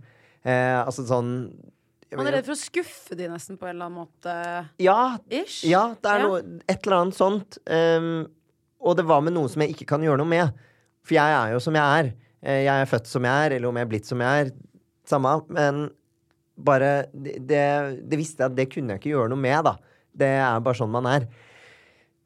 [0.43, 1.32] Eh, altså sånn
[2.17, 4.36] Man er redd for å skuffe de nesten på en eller annen måte.
[4.84, 5.63] Ja, Ish.
[5.72, 6.28] ja det er Ja.
[6.28, 7.58] noe Et eller annet sånt.
[7.63, 8.28] Um,
[8.84, 10.54] og det var med noe som jeg ikke kan gjøre noe med.
[11.08, 12.12] For jeg er jo som jeg er.
[12.43, 14.52] Eh, Jeg er født som jeg er, eller om jeg er blitt som jeg er.
[15.08, 15.34] Samme.
[15.50, 15.89] Men
[16.56, 19.78] bare Det, det, visste jeg at det kunne jeg ikke gjøre noe med, da.
[20.13, 21.28] Det er bare sånn man er.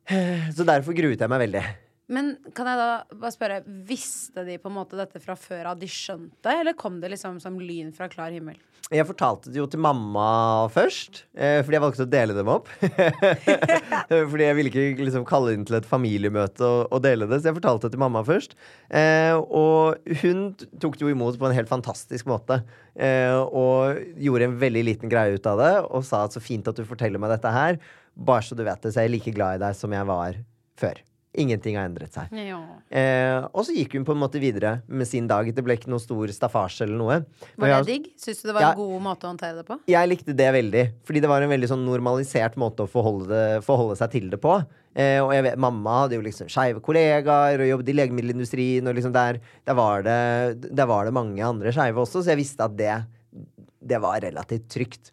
[0.09, 1.63] Eh, Så derfor gruet jeg meg veldig.
[2.07, 5.79] Men kan jeg da bare spørre, visste de på en måte dette fra før av?
[5.79, 8.55] De skjønte, eller kom det liksom som lyn fra klar himmel?
[8.87, 10.27] Jeg fortalte det jo til mamma
[10.71, 12.69] først, eh, fordi jeg valgte å dele dem opp.
[14.31, 17.57] fordi jeg ville ikke liksom kalle inn til et familiemøte og, dele det, så jeg
[17.57, 18.55] fortalte det til mamma først.
[18.87, 20.45] Eh, og hun
[20.79, 22.61] tok det jo imot på en helt fantastisk måte.
[22.95, 26.71] Eh, og gjorde en veldig liten greie ut av det, og sa at så fint
[26.71, 27.83] at du forteller meg dette her.
[28.15, 30.39] Bare så du vet det, så jeg er like glad i deg som jeg var
[30.79, 31.03] før.
[31.37, 32.31] Ingenting har endret seg.
[32.33, 32.57] Ja.
[32.89, 35.45] Eh, og så gikk hun på en måte videre med sin dag.
[35.53, 37.17] Det ble ikke noe stor staffasje eller noe.
[37.61, 38.07] Var det digg?
[38.17, 38.71] Syns du det var Ja.
[38.71, 39.79] en god måte å håndtere det på?
[39.87, 43.63] jeg likte det veldig, fordi det var en veldig sånn normalisert måte å forholde, det,
[43.63, 44.55] forholde seg til det på.
[44.97, 49.13] Eh, og vet, mamma hadde jo liksom skeive kollegaer og jobbet i legemiddelindustrien, og liksom
[49.13, 52.75] der, der, var det, der var det mange andre skeive også, så jeg visste at
[52.75, 52.95] det,
[53.85, 55.11] det var relativt trygt.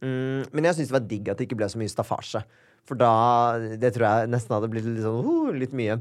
[0.00, 2.42] Mm, men jeg syns det var digg at det ikke ble så mye staffasje.
[2.86, 5.98] For da Det tror jeg nesten hadde blitt litt sånn uh, litt mye.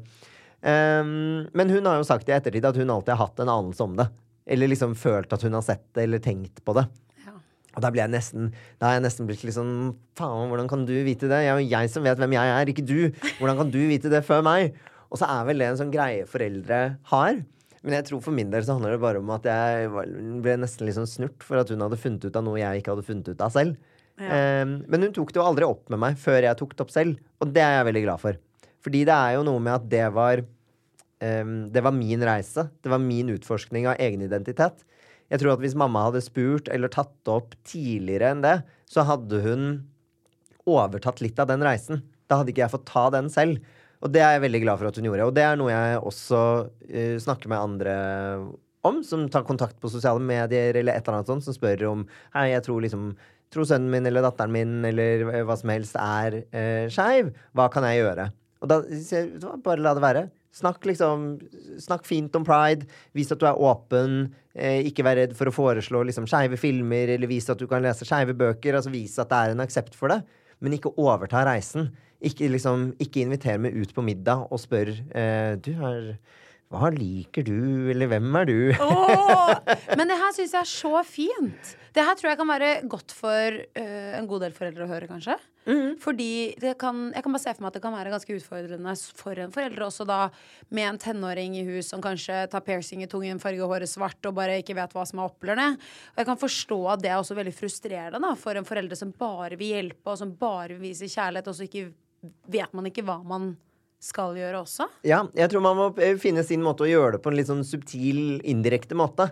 [0.66, 3.86] Um, men hun har jo sagt i ettertid at hun alltid har hatt en anelse
[3.86, 4.08] om det.
[4.50, 6.86] Eller liksom følt at hun har sett det, eller tenkt på det.
[7.26, 7.36] Ja.
[7.76, 10.86] Og da ble jeg nesten Da har jeg nesten blitt litt sånn Faen, hvordan kan
[10.88, 11.34] du vite det?
[11.34, 13.00] Det er jo jeg som vet hvem jeg er, ikke du.
[13.40, 14.78] Hvordan kan du vite det før meg?
[15.10, 16.80] Og så er vel det en sånn greie foreldre
[17.12, 17.42] har.
[17.86, 19.90] Men jeg tror for min del så handler det bare om at jeg
[20.42, 22.96] ble nesten litt sånn snurt for at hun hadde funnet ut av noe jeg ikke
[22.96, 23.78] hadde funnet ut av selv.
[24.22, 26.94] Ehm, men hun tok det jo aldri opp med meg før jeg tok det opp
[26.94, 28.40] selv, og det er jeg veldig glad for.
[28.86, 32.68] Fordi det er jo noe med at det var um, Det var min reise.
[32.86, 34.84] Det var min utforskning av egen identitet.
[35.34, 39.08] Jeg tror at hvis mamma hadde spurt eller tatt det opp tidligere enn det, så
[39.08, 39.64] hadde hun
[40.70, 42.04] overtatt litt av den reisen.
[42.30, 43.58] Da hadde ikke jeg fått ta den selv.
[44.06, 45.26] Og det er jeg veldig glad for at hun gjorde.
[45.32, 47.98] Og det er noe jeg også uh, snakker med andre
[48.86, 52.04] om, som tar kontakt på sosiale medier eller et eller annet sånt, som spør om
[52.36, 53.16] Hei, jeg tror liksom
[53.56, 57.34] tror sønnen min eller datteren min eller hva som helst er eh, skeiv.
[57.56, 58.30] Hva kan jeg gjøre?
[58.64, 60.26] Og da sier jeg bare la det være.
[60.56, 61.28] Snakk liksom
[61.84, 62.88] Snakk fint om pride.
[63.16, 64.30] Vis at du er åpen.
[64.56, 67.84] Eh, ikke vær redd for å foreslå liksom skeive filmer, eller vis at du kan
[67.84, 68.78] lese skeive bøker.
[68.78, 70.22] Altså Vis at det er en aksept for det.
[70.64, 71.92] Men ikke overta reisen.
[72.26, 76.16] Ikke, liksom, ikke inviter meg ut på middag og spør eh, Du, er,
[76.76, 78.60] hva liker du, eller hvem er du?
[78.84, 79.56] oh,
[79.98, 81.76] Men det her syns jeg er så fint.
[81.96, 85.08] Det her tror jeg kan være godt for uh, en god del foreldre å høre,
[85.08, 85.38] kanskje.
[86.02, 88.96] Fordi det kan, jeg kan bare se for meg at det kan være ganske utfordrende
[89.18, 90.20] for en forelder også da
[90.76, 94.36] med en tenåring i hus som kanskje tar piercing i tungen, farger håret svart og
[94.38, 95.80] bare ikke vet hva som er opp eller ned.
[96.14, 99.14] Og jeg kan forstå at det er også veldig frustrerende da, for en forelder som
[99.16, 103.22] bare vil hjelpe, og som bare vil vise kjærlighet, og så vet man ikke hva
[103.26, 103.56] man
[104.06, 104.88] skal gjøre også.
[105.08, 107.50] Ja, jeg tror man må eh, finne sin måte å gjøre det på en litt
[107.50, 109.30] sånn subtil, indirekte måte.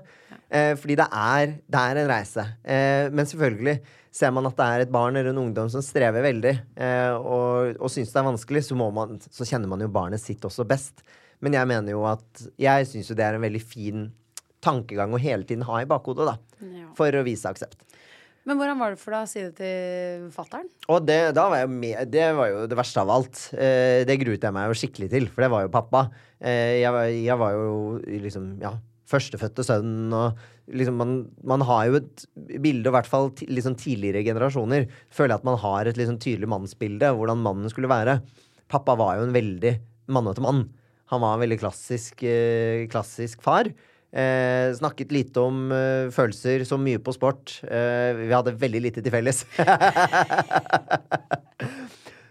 [0.54, 2.46] Eh, fordi det er, det er en reise.
[2.62, 3.78] Eh, men selvfølgelig,
[4.14, 7.80] ser man at det er et barn eller en ungdom som strever veldig, eh, og,
[7.80, 10.68] og syns det er vanskelig, så, må man, så kjenner man jo barnet sitt også
[10.70, 11.06] best.
[11.44, 14.06] Men jeg mener jo at Jeg syns jo det er en veldig fin
[14.64, 16.38] tankegang å hele tiden ha i bakhodet, da.
[16.64, 16.88] Ja.
[16.96, 17.82] For å vise aksept.
[18.44, 20.68] Men hvordan var det for deg å si det til fattern?
[21.08, 23.40] Det, det var jo det verste av alt.
[23.56, 26.10] Eh, det gruet jeg meg jo skikkelig til, for det var jo pappa.
[26.44, 27.78] Eh, jeg, var, jeg var jo
[28.26, 28.74] liksom, ja,
[29.14, 31.16] førstefødte sønnen, og liksom man,
[31.48, 32.26] man har jo et
[32.64, 36.52] bilde, i hvert fall liksom tidligere generasjoner, føler jeg at man har et liksom tydelig
[36.52, 38.20] mannsbilde, hvordan mannen skulle være.
[38.72, 39.78] Pappa var jo en veldig
[40.12, 40.66] mannete mann.
[41.14, 43.72] Han var en veldig klassisk, eh, klassisk far.
[44.14, 47.56] Eh, snakket lite om eh, følelser, så mye på sport.
[47.66, 49.42] Eh, vi hadde veldig lite til felles.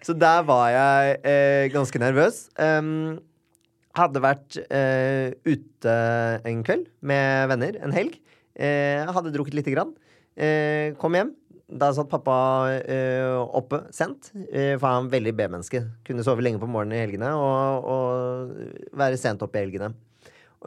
[0.07, 2.45] så der var jeg eh, ganske nervøs.
[3.93, 5.97] Hadde vært eh, ute
[6.49, 8.15] en kveld med venner en helg.
[8.55, 9.91] Eh, hadde drukket lite grann.
[11.03, 11.35] Kom hjem.
[11.73, 12.37] Da satt pappa
[13.57, 15.81] oppe sent, for han er veldig B-menneske.
[16.07, 19.91] Kunne sove lenge på morgenen i helgene og, og være sent oppe i helgene.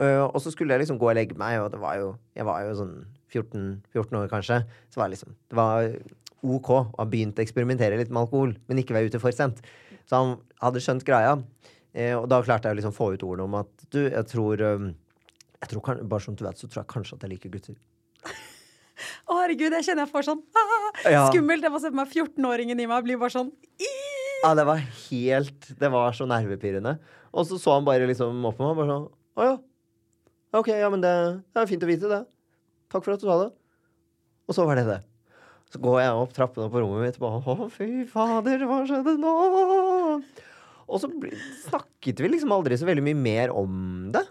[0.01, 2.47] Eh, og så skulle jeg liksom gå og legge meg, og det var jo, jeg
[2.47, 2.95] var jo sånn
[3.31, 4.61] 14, 14 år kanskje.
[4.91, 5.89] Så var det liksom Det var
[6.45, 9.63] OK å ha begynt å eksperimentere litt med alkohol, men ikke være ute for sent.
[10.05, 11.39] Så han hadde skjønt greia.
[11.95, 14.61] Eh, og da klarte jeg å liksom få ut ordene om at du, jeg tror
[14.75, 14.89] um,
[15.61, 17.77] jeg tror Bare som du vet, så tror jeg kanskje at jeg liker gutter.
[19.25, 20.41] Å, herregud, jeg kjenner jeg får sånn
[21.15, 21.25] Ja.
[21.31, 21.63] Skummelt.
[21.65, 23.49] Jeg må se på meg 14-åringen i meg blir bare sånn
[24.43, 26.97] Ja, det var helt Det var så nervepirrende.
[27.35, 29.55] Og så så han bare liksom opp på meg og bare sånn Å ja.
[30.55, 31.11] OK, ja, men det,
[31.51, 32.21] det er fint å vite, det.
[32.91, 33.51] Takk for at du sa det.
[34.45, 35.01] Og så var det det.
[35.73, 39.15] Så går jeg opp trappene på rommet mitt og bare Å, fy fader, hva skjedde
[39.19, 39.33] nå?
[40.85, 41.09] Og så
[41.65, 43.73] snakket vi liksom aldri så veldig mye mer om
[44.13, 44.21] det.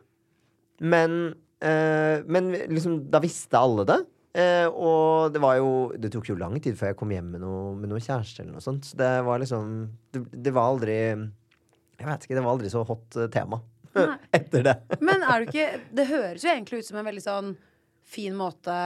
[0.87, 3.99] Men, eh, men liksom, da visste alle det.
[4.39, 7.45] Eh, og det var jo Det tok jo lang tid før jeg kom hjem med
[7.45, 8.87] noe, med noe kjæreste eller noe sånt.
[8.89, 9.77] Så det var liksom
[10.15, 13.61] Det, det var aldri Jeg vet ikke, det var aldri så hot eh, tema
[13.95, 14.19] Nei.
[14.33, 14.77] etter det.
[15.01, 17.57] Men er du ikke Det høres jo egentlig ut som en veldig sånn
[18.05, 18.79] fin måte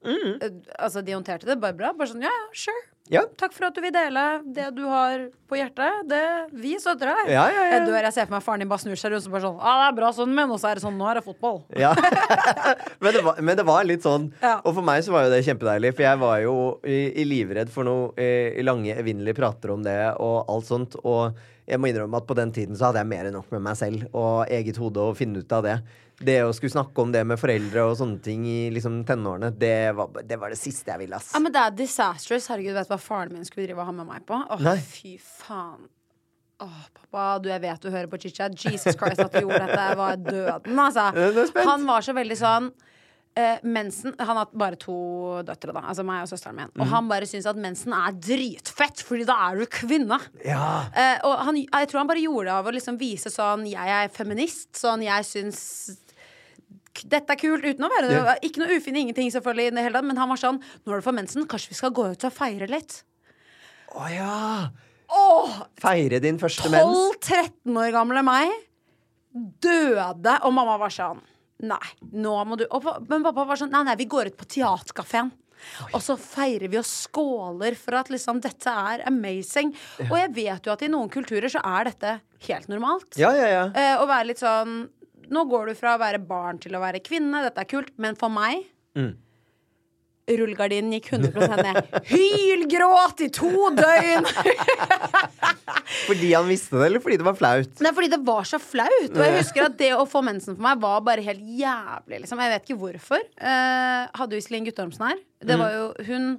[0.00, 0.38] Mm.
[0.40, 1.92] eh, Altså, de håndterte det bare bra.
[1.92, 2.86] Bare sånn, ja, ja, sure.
[3.10, 3.24] Ja.
[3.36, 4.22] Takk for at du vil dele
[4.54, 6.06] det du har på hjertet.
[6.08, 6.20] Det,
[6.54, 7.32] vi støtter deg.
[7.34, 7.72] Ja, ja, ja.
[7.74, 9.58] Jeg dør, jeg ser for meg faren din bare snur seg rundt og bare sånn
[9.60, 11.60] ah, 'Det er bra, sønnen min.' Og så er det sånn 'Nå er det fotball'.
[11.76, 11.90] Ja.
[13.02, 14.32] men, det var, men det var litt sånn.
[14.40, 14.60] Ja.
[14.64, 16.54] Og for meg så var jo det kjempedeilig, for jeg var jo
[16.86, 20.96] i, i livredd for noe eh, lange, evinnelige prater om det og alt sånt.
[21.04, 21.34] Og
[21.70, 23.76] jeg må innrømme at på den tiden så hadde jeg mer enn nok med meg
[23.78, 25.76] selv og eget hode å finne ut av det.
[26.20, 29.92] Det å skulle snakke om det med foreldre og sånne ting i liksom tenårene, det
[29.96, 31.30] var, det var det siste jeg ville, ass.
[31.32, 32.50] Ja, men det er disastrous.
[32.50, 34.36] Herregud, vet du hva faren min skulle drive og ha med meg på?
[34.36, 34.76] Åh, Nei.
[34.84, 35.88] fy faen.
[36.60, 38.52] Åh, pappa, du, jeg vet du hører på chit-chat.
[38.52, 41.06] Jesus Christ, at du gjorde dette var døden, altså.
[41.16, 41.64] Jeg.
[41.70, 42.68] Han var så veldig sånn
[43.38, 44.96] eh, mensen Han har bare to
[45.46, 45.84] døtre, da.
[45.92, 46.70] Altså meg og søsteren min.
[46.74, 46.82] Mm.
[46.82, 50.20] Og han bare syns at mensen er dritfett, Fordi da er du kvinne.
[50.44, 50.90] Ja.
[50.94, 53.96] Uh, og han, jeg tror han bare gjorde det av å liksom vise sånn Jeg
[53.96, 54.72] er feminist.
[54.78, 55.60] Sånn jeg syns
[57.06, 58.34] dette er kult, uten å være Ja.
[58.44, 60.98] Ikke noe ufin, ingenting, selvfølgelig, i det hele tatt, men han var sånn Nå er
[60.98, 63.02] det for mensen, kanskje vi skal gå ut og feire litt?
[63.94, 64.40] Å ja!
[65.10, 67.16] Oh, Feire din første mens.
[67.24, 68.52] 12-13 år gamle meg
[69.62, 71.22] døde, og mamma var sånn
[71.60, 74.46] Nei, nå må du og, Men pappa var sånn Nei, nei, vi går ut på
[74.48, 75.30] teaterkafeen.
[75.92, 79.74] Og så feirer vi og skåler for at liksom dette er amazing.
[80.08, 82.14] Og jeg vet jo at i noen kulturer så er dette
[82.46, 83.18] helt normalt.
[83.20, 83.66] Ja, ja, ja.
[83.76, 84.86] Eh, å være litt sånn
[85.30, 87.44] Nå går du fra å være barn til å være kvinne.
[87.44, 87.92] Dette er kult.
[88.02, 88.64] Men for meg
[88.98, 89.12] Mm.
[90.30, 91.78] Rullegardinen gikk 100 ned.
[92.10, 94.28] Hylgråt i to døgn!
[96.06, 97.72] Fordi han visste det, eller fordi det var flaut?
[97.82, 99.10] Nei, fordi det var så flaut.
[99.10, 102.22] Og jeg husker at det å få mensen for meg var bare helt jævlig.
[102.24, 102.42] Liksom.
[102.44, 103.24] Jeg vet ikke hvorfor.
[103.36, 105.20] Eh, hadde jo Iselin Guttormsen her.
[105.46, 106.30] Det var jo, hun,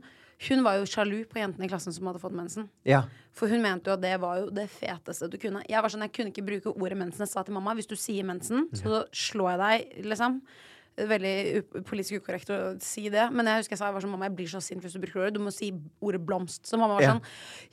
[0.48, 2.68] hun var jo sjalu på jentene i klassen som hadde fått mensen.
[2.88, 3.04] Ja.
[3.38, 5.64] For hun mente jo at det var jo det feteste du kunne.
[5.70, 7.24] Jeg var sånn, jeg kunne ikke bruke ordet mensen.
[7.26, 10.42] Jeg sa til mamma hvis du sier mensen, så slår jeg deg, liksom.
[10.98, 14.28] Veldig politisk ukorrekt å si det, men jeg husker jeg sa jeg var sånn, mamma,
[14.28, 15.36] jeg blir så sint hvis du bruker ordet.
[15.38, 15.72] Du må si
[16.04, 16.66] ordet blomst.
[16.68, 17.22] Så mamma var sånn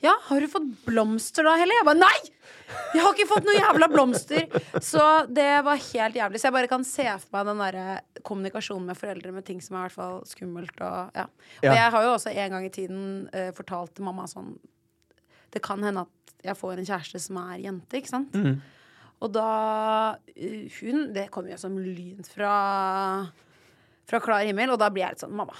[0.05, 1.75] Ja, har du fått blomster da, Helle?
[1.75, 2.17] Jeg bare nei!
[2.95, 4.47] Jeg har ikke fått noe jævla blomster!
[4.79, 6.39] Så det var helt jævlig.
[6.41, 9.75] Så jeg bare kan se for meg den derre kommunikasjonen med foreldre med ting som
[9.75, 11.27] er i hvert fall skummelt og ja.
[11.61, 13.05] Og jeg har jo også en gang i tiden
[13.35, 14.55] uh, fortalt mamma sånn
[15.53, 18.35] det kan hende at jeg får en kjæreste som er jente, ikke sant?
[19.19, 19.47] Og da
[20.15, 22.53] uh, Hun Det kommer jo som lyn fra
[24.09, 25.57] Fra klar himmel, og da blir jeg litt sånn Mamma,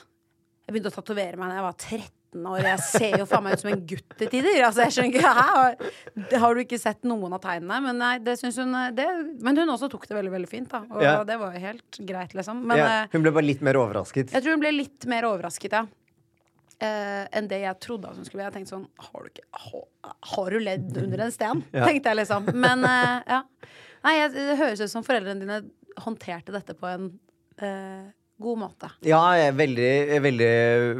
[0.69, 2.59] jeg begynte å tatovere meg da jeg var 13 år.
[2.61, 4.59] Jeg ser jo faen meg ut som en gutt til tider.
[4.67, 6.35] Altså, jeg skjønner ikke Hæ?
[6.43, 7.79] Har, du ikke sett noen av tegnene?
[7.87, 9.07] Men nei, det hun det,
[9.41, 10.83] Men hun også tok det veldig, veldig fint, da.
[10.93, 11.15] Og Ja.
[11.25, 12.61] det var jo helt greit, liksom.
[12.69, 12.85] Men ja.
[12.99, 14.29] eh, Hun ble bare litt mer overrasket.
[14.35, 15.87] jeg tror hun ble litt mer overrasket, ja.
[16.79, 18.45] Eh, enn det jeg trodde at hun skulle bli.
[18.47, 21.63] Jeg tenkte sånn Har du, ikke, har, har du ledd under en sten?
[21.75, 21.83] Ja.
[21.89, 22.47] Tenkte jeg liksom.
[22.55, 23.41] Men eh, ja.
[24.05, 25.59] Nei, jeg, det høres ut som foreldrene dine
[25.99, 27.09] håndterte dette på en
[27.59, 28.07] eh,
[28.39, 28.89] god måte.
[29.03, 29.91] Ja, jeg er veldig,
[30.23, 30.53] veldig,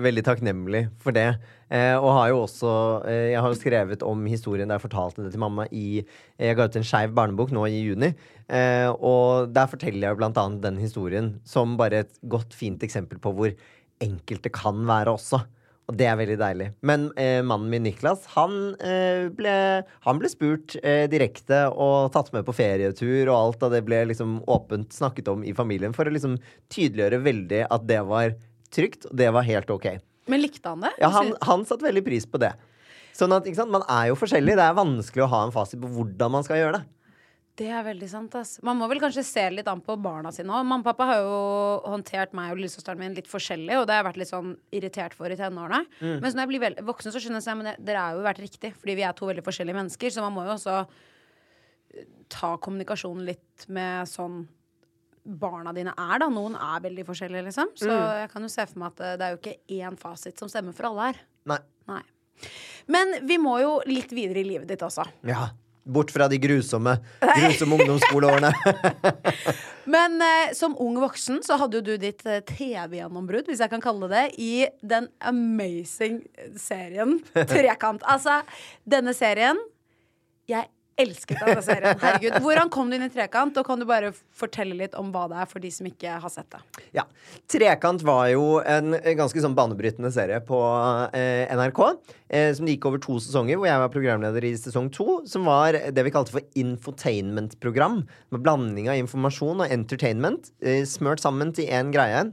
[0.03, 1.29] veldig takknemlig for det.
[1.71, 2.71] Eh, og har jo også
[3.05, 6.57] eh, Jeg har jo skrevet om historien der jeg fortalte det til mamma i Jeg
[6.57, 8.11] ga ut en skeiv barnebok nå i juni.
[8.49, 12.83] Eh, og der forteller jeg jo blant annet den historien som bare et godt, fint
[12.83, 13.55] eksempel på hvor
[14.03, 15.43] enkelt det kan være også.
[15.89, 16.67] Og det er veldig deilig.
[16.85, 19.53] Men eh, mannen min Niklas, han, eh, ble,
[20.05, 24.03] han ble spurt eh, direkte og tatt med på ferietur og alt, og det ble
[24.11, 26.37] liksom åpent snakket om i familien for å liksom
[26.69, 28.37] tydeliggjøre veldig at det var
[28.69, 29.89] trygt, og det var helt ok.
[30.29, 30.93] Men likte han det?
[31.01, 32.53] Ja, han, han satte veldig pris på det.
[33.17, 34.55] Sånn at, ikke sant, Man er jo forskjellig.
[34.59, 36.85] Det er vanskelig å ha en fasit på hvordan man skal gjøre det.
[37.59, 38.35] Det er veldig sant.
[38.39, 38.53] ass.
[38.63, 40.63] Man må vel kanskje se litt an på barna sine òg.
[40.63, 41.39] Mamma og pappa har jo
[41.91, 45.17] håndtert meg og lillesøsteren min litt forskjellig, og det har jeg vært litt sånn irritert
[45.17, 45.81] for i tenårene.
[45.99, 46.13] Mm.
[46.23, 48.95] Men når jeg blir voksen, så skjønner jeg at dere har jo vært riktig, fordi
[48.95, 50.77] vi er to veldig forskjellige mennesker, så man må jo også
[51.99, 54.39] eh, ta kommunikasjonen litt med sånn
[55.29, 56.29] barna dine er, da.
[56.31, 57.73] Noen er veldig forskjellige, liksom.
[57.77, 58.21] Så Mm.
[58.23, 60.47] jeg kan jo se for meg at eh, det er jo ikke én fasit som
[60.47, 61.19] stemmer for alle her.
[61.51, 61.59] Nei.
[61.91, 62.01] Nei.
[62.87, 65.03] Men vi må jo litt videre i livet ditt også.
[65.27, 65.49] Ja.
[65.89, 66.95] Bort fra de grusomme,
[67.39, 68.51] grusomme ungdomsskoleårene.
[69.93, 73.83] Men eh, som ung voksen så hadde jo du ditt eh, TV-gjennombrudd, hvis jeg kan
[73.83, 76.21] kalle det, i den amazing
[76.59, 77.17] serien
[77.51, 78.05] Trekant.
[78.05, 78.41] Altså,
[78.89, 79.57] denne serien
[80.49, 80.69] Jeg
[81.01, 81.99] elsket denne serien.
[82.01, 82.37] Herregud.
[82.43, 83.57] Hvordan kom du inn i Trekant?
[83.59, 86.33] Og kan du bare fortelle litt om hva det er for de som ikke har
[86.33, 86.61] sett det?
[86.97, 87.05] Ja.
[87.51, 90.59] Trekant var jo en ganske sånn banebrytende serie på
[91.15, 91.81] eh, NRK.
[92.29, 95.21] Eh, som gikk over to sesonger, hvor jeg var programleder i sesong to.
[95.29, 98.03] Som var det vi kalte for infotainment-program.
[98.35, 102.27] Med blanding av informasjon og entertainment eh, smørt sammen til én greie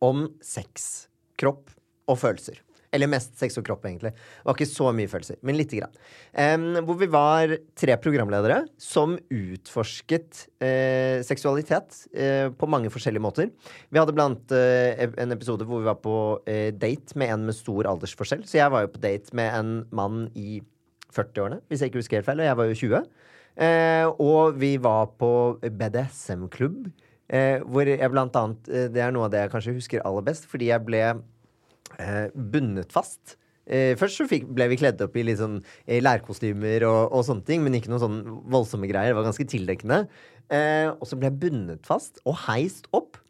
[0.00, 1.06] om sex,
[1.40, 1.72] kropp
[2.10, 2.62] og følelser.
[2.94, 4.12] Eller mest sex og kropp, egentlig.
[4.14, 5.94] Det var ikke så mye følelser, men lite grann.
[6.34, 13.52] Um, hvor vi var tre programledere som utforsket uh, seksualitet uh, på mange forskjellige måter.
[13.90, 16.16] Vi hadde blant uh, en episode hvor vi var på
[16.80, 18.42] date med en med stor aldersforskjell.
[18.48, 20.60] Så jeg var jo på date med en mann i
[21.14, 23.04] 40-årene, hvis jeg ikke husker helt feil, og jeg var jo 20.
[23.66, 26.86] Eh, og vi var på BDSM-klubb,
[27.28, 30.46] eh, hvor jeg blant annet Det er noe av det jeg kanskje husker aller best,
[30.50, 31.02] fordi jeg ble
[32.34, 33.36] bundet fast.
[33.70, 37.24] Eh, først så fikk, ble vi kledd opp i litt sånn eh, lærkostymer og, og
[37.28, 38.20] sånne ting, men ikke noen sånn
[38.50, 39.12] voldsomme greier.
[39.12, 40.02] Det var ganske tildekkende.
[40.50, 43.20] Eh, og så ble jeg bundet fast og heist opp.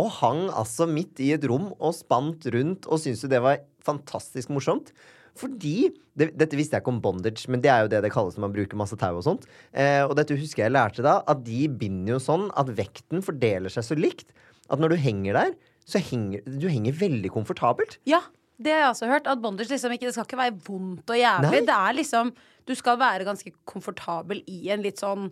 [0.00, 3.60] Og hang altså midt i et rom og spant rundt og syntes jo det var
[3.84, 4.94] fantastisk morsomt.
[5.38, 8.36] Fordi det, Dette visste jeg ikke om bondage, men det er jo det det kalles
[8.36, 9.44] når man bruker masse tau og sånt.
[9.72, 13.72] Eh, og dette husker jeg lærte da, at de binder jo sånn at vekten fordeler
[13.72, 14.32] seg så likt
[14.70, 15.54] at når du henger der,
[15.90, 17.98] så henger du henger veldig komfortabelt.
[18.08, 18.22] Ja,
[18.60, 19.28] det har jeg også hørt.
[19.30, 21.50] At bondage liksom ikke Det skal ikke være vondt og jævlig.
[21.60, 21.66] Nei.
[21.68, 22.32] Det er liksom
[22.68, 25.30] Du skal være ganske komfortabel i en litt sånn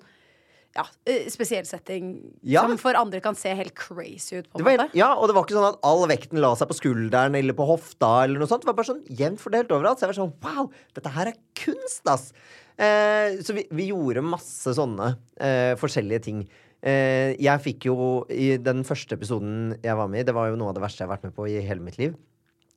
[0.77, 2.11] ja, eh, spesiell setting
[2.45, 2.61] Ja.
[2.63, 4.49] som for andre kan se helt crazy ut.
[4.53, 6.69] på en var, måte ja, og det var ikke sånn at all vekten la seg
[6.69, 8.25] på skulderen eller på hofta.
[8.25, 8.63] eller noe sånt.
[8.63, 9.99] Det var bare sånn jevnt fordelt overalt.
[9.99, 12.33] Så jeg var sånn wow, dette her er kunst, ass!
[12.79, 16.45] Eh, så vi, vi gjorde masse sånne eh, forskjellige ting.
[16.79, 17.97] Eh, jeg fikk jo
[18.31, 21.03] i den første episoden jeg var med i, det var jo noe av det verste
[21.03, 22.15] jeg har vært med på i hele mitt liv.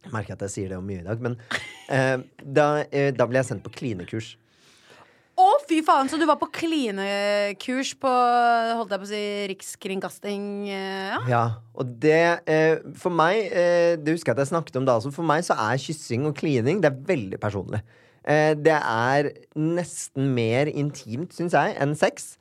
[0.02, 1.38] Jeg merker at jeg sier det om mye i dag, men
[1.94, 4.36] eh, da, eh, da ble jeg sendt på klinekurs.
[5.42, 6.10] Å, fy faen!
[6.12, 9.22] Så du var på klinekurs på holdt jeg på å si,
[9.54, 10.44] Rikskringkasting?
[10.68, 11.22] Ja.
[11.30, 11.44] Ja,
[11.78, 12.44] og det
[13.00, 15.58] For meg, eh, det husker jeg at jeg snakket om da også, for meg så
[15.70, 17.82] er kyssing og klining det er veldig personlig.
[18.22, 22.36] Eh, det er nesten mer intimt, syns jeg, enn sex.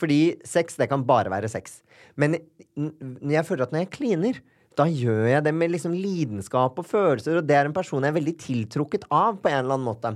[0.00, 1.80] Fordi sex, det kan bare være sex.
[2.20, 2.36] Men
[2.76, 4.40] jeg føler at når jeg kliner,
[4.76, 8.12] da gjør jeg det med liksom lidenskap og følelser, og det er en person jeg
[8.12, 10.12] er veldig tiltrukket av på en eller annen måte.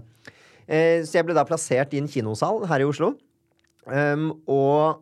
[0.68, 3.14] Eh, så jeg ble da plassert i en kinosal her i Oslo.
[3.89, 5.01] Um, og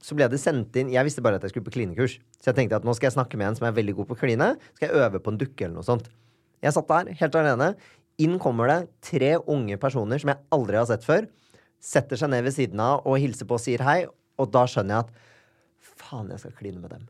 [0.00, 2.16] så ble det sendt inn Jeg visste bare at jeg skulle på klinekurs.
[2.40, 4.20] Så jeg tenkte at nå skal jeg snakke med en som er veldig god på
[4.22, 4.52] kline.
[4.78, 6.06] Skal jeg øve på en dukke eller noe sånt.
[6.64, 7.72] Jeg satt der helt alene.
[8.20, 11.28] Inn kommer det tre unge personer som jeg aldri har sett før.
[11.80, 14.04] Setter seg ned ved siden av og hilser på og sier hei.
[14.40, 17.08] Og da skjønner jeg at faen, jeg skal kline med dem.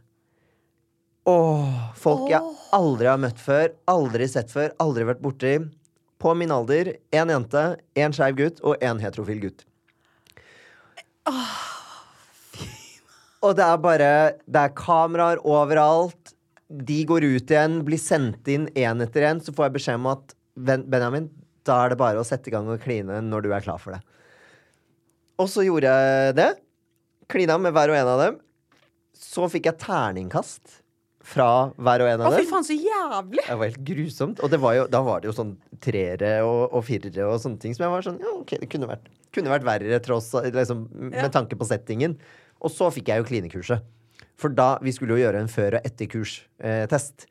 [1.30, 2.40] Åh, folk jeg
[2.74, 5.54] aldri har møtt før, aldri sett før, aldri vært borti.
[6.20, 7.64] På min alder én jente,
[7.96, 9.64] én skeiv gutt og én heterofil gutt.
[13.40, 14.10] Og det er bare
[14.44, 16.34] Det er kameraer overalt.
[16.68, 19.40] De går ut igjen, blir sendt inn én etter én.
[19.42, 21.30] Så får jeg beskjed om at Benjamin,
[21.64, 23.96] da er det bare å sette i gang og kline når du er klar for
[23.96, 24.02] det.
[25.40, 26.50] Og så gjorde jeg det.
[27.30, 28.38] Klina med hver og en av dem.
[29.20, 30.78] Så fikk jeg terningkast
[31.30, 32.48] fra hver og en Å, av fy dem.
[32.50, 33.44] faen, så jævlig!
[33.46, 34.40] Det var helt grusomt.
[34.42, 35.52] Og det var jo, da var det jo sånn
[35.84, 38.88] treere og, og firere og sånne ting som jeg var sånn Ja, ok, det kunne
[38.90, 39.06] vært,
[39.36, 41.28] kunne vært verre tross liksom, med Ja.
[41.32, 42.16] tanke på settingen.
[42.60, 43.84] Og så fikk jeg jo klinekurset.
[44.40, 47.26] For da Vi skulle jo gjøre en før- og etterkurs-test.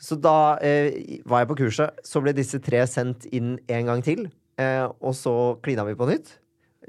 [0.00, 1.98] så da eh, var jeg på kurset.
[2.06, 4.30] Så ble disse tre sendt inn en gang til.
[4.56, 6.38] Eh, og så klina vi på nytt.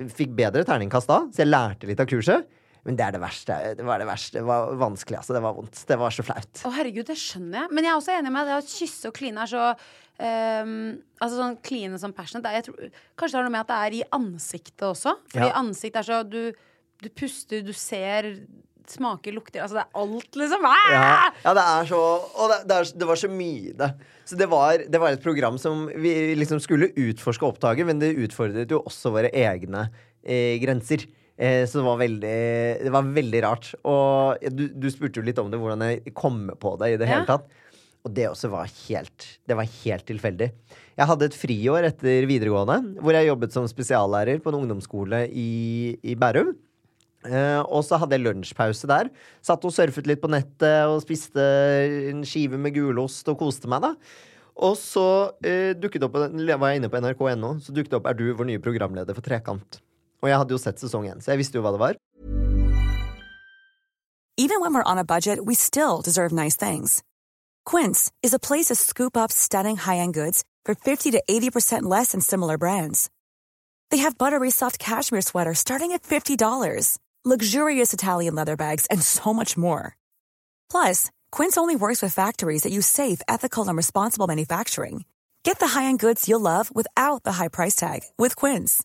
[0.10, 2.48] Fikk bedre terningkast da, så jeg lærte litt av kurset.
[2.84, 3.56] Men det er det verste.
[3.78, 4.40] Det var det verste.
[4.40, 5.34] Det var vanskelig, altså.
[5.38, 5.84] Det var vondt.
[5.86, 6.62] Det var så flaut.
[6.66, 7.70] Å herregud, det skjønner jeg.
[7.78, 9.66] Men jeg er også enig med deg at kysse og kline er så
[10.22, 10.72] um,
[11.22, 12.50] Altså sånn kline som passionate.
[12.50, 15.14] er- tror, kanskje det har noe med at det er i ansiktet også.
[15.30, 15.54] Fordi Ja.
[15.62, 16.54] ansikt er så du,
[17.02, 18.32] du puster, du ser,
[18.94, 20.66] smaker, lukter Altså det er alt, liksom.
[20.70, 20.92] Ah!
[20.94, 21.14] Ja,
[21.46, 23.90] ja, det er så Og det, det, er, det var så mye i det.
[24.28, 28.14] Så det var, det var et program som vi liksom skulle utforske opptaket, men det
[28.22, 29.88] utfordret jo også våre egne
[30.24, 31.04] eh, grenser.
[31.42, 32.38] Eh, så det var veldig
[32.86, 33.72] Det var veldig rart.
[33.88, 37.10] Og du, du spurte jo litt om det, hvordan jeg kom på det i det
[37.10, 37.16] Ja.
[37.18, 37.50] hele tatt.
[38.02, 40.48] Og det også var helt Det var helt tilfeldig.
[40.98, 45.98] Jeg hadde et friår etter videregående, hvor jeg jobbet som spesiallærer på en ungdomsskole i,
[46.04, 46.52] i Bærum.
[47.28, 49.12] Eh, og så hadde jeg lunsjpause der.
[49.46, 51.46] Satt og surfet litt på nettet og spiste
[52.10, 53.96] en skive med gulost og koste meg, da.
[54.62, 58.18] Og så uh, dukket opp, var jeg inne på nrk.no, så dukket det opp 'Er
[58.20, 59.80] du vår nye programleder for Trekant'?
[60.22, 61.96] Og jeg hadde jo sett sesong én, så jeg visste jo hva det var.
[64.38, 67.04] Even when we're on a budget, we still deserve nice things.
[67.66, 72.12] Quince is a place to scoop up stunning high-end goods for 50 to 80% less
[72.12, 73.10] than similar brands.
[73.92, 79.34] They have buttery soft cashmere sweaters starting at $50, luxurious Italian leather bags, and so
[79.34, 79.96] much more.
[80.72, 85.06] Plus, Quince only works with factories that use safe, ethical, and responsible manufacturing.
[85.44, 88.84] Get the high-end goods you'll love without the high price tag with Quince.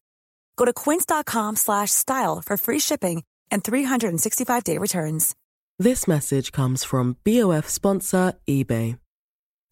[0.57, 5.35] Go to quince.com slash style for free shipping and 365-day returns.
[5.79, 8.99] This message comes from BOF sponsor eBay.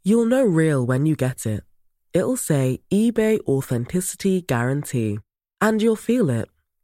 [0.02, 1.64] You'll know real when you get it.
[2.12, 5.18] It'll say eBay Authenticity Guarantee.
[5.60, 6.48] And you'll feel it.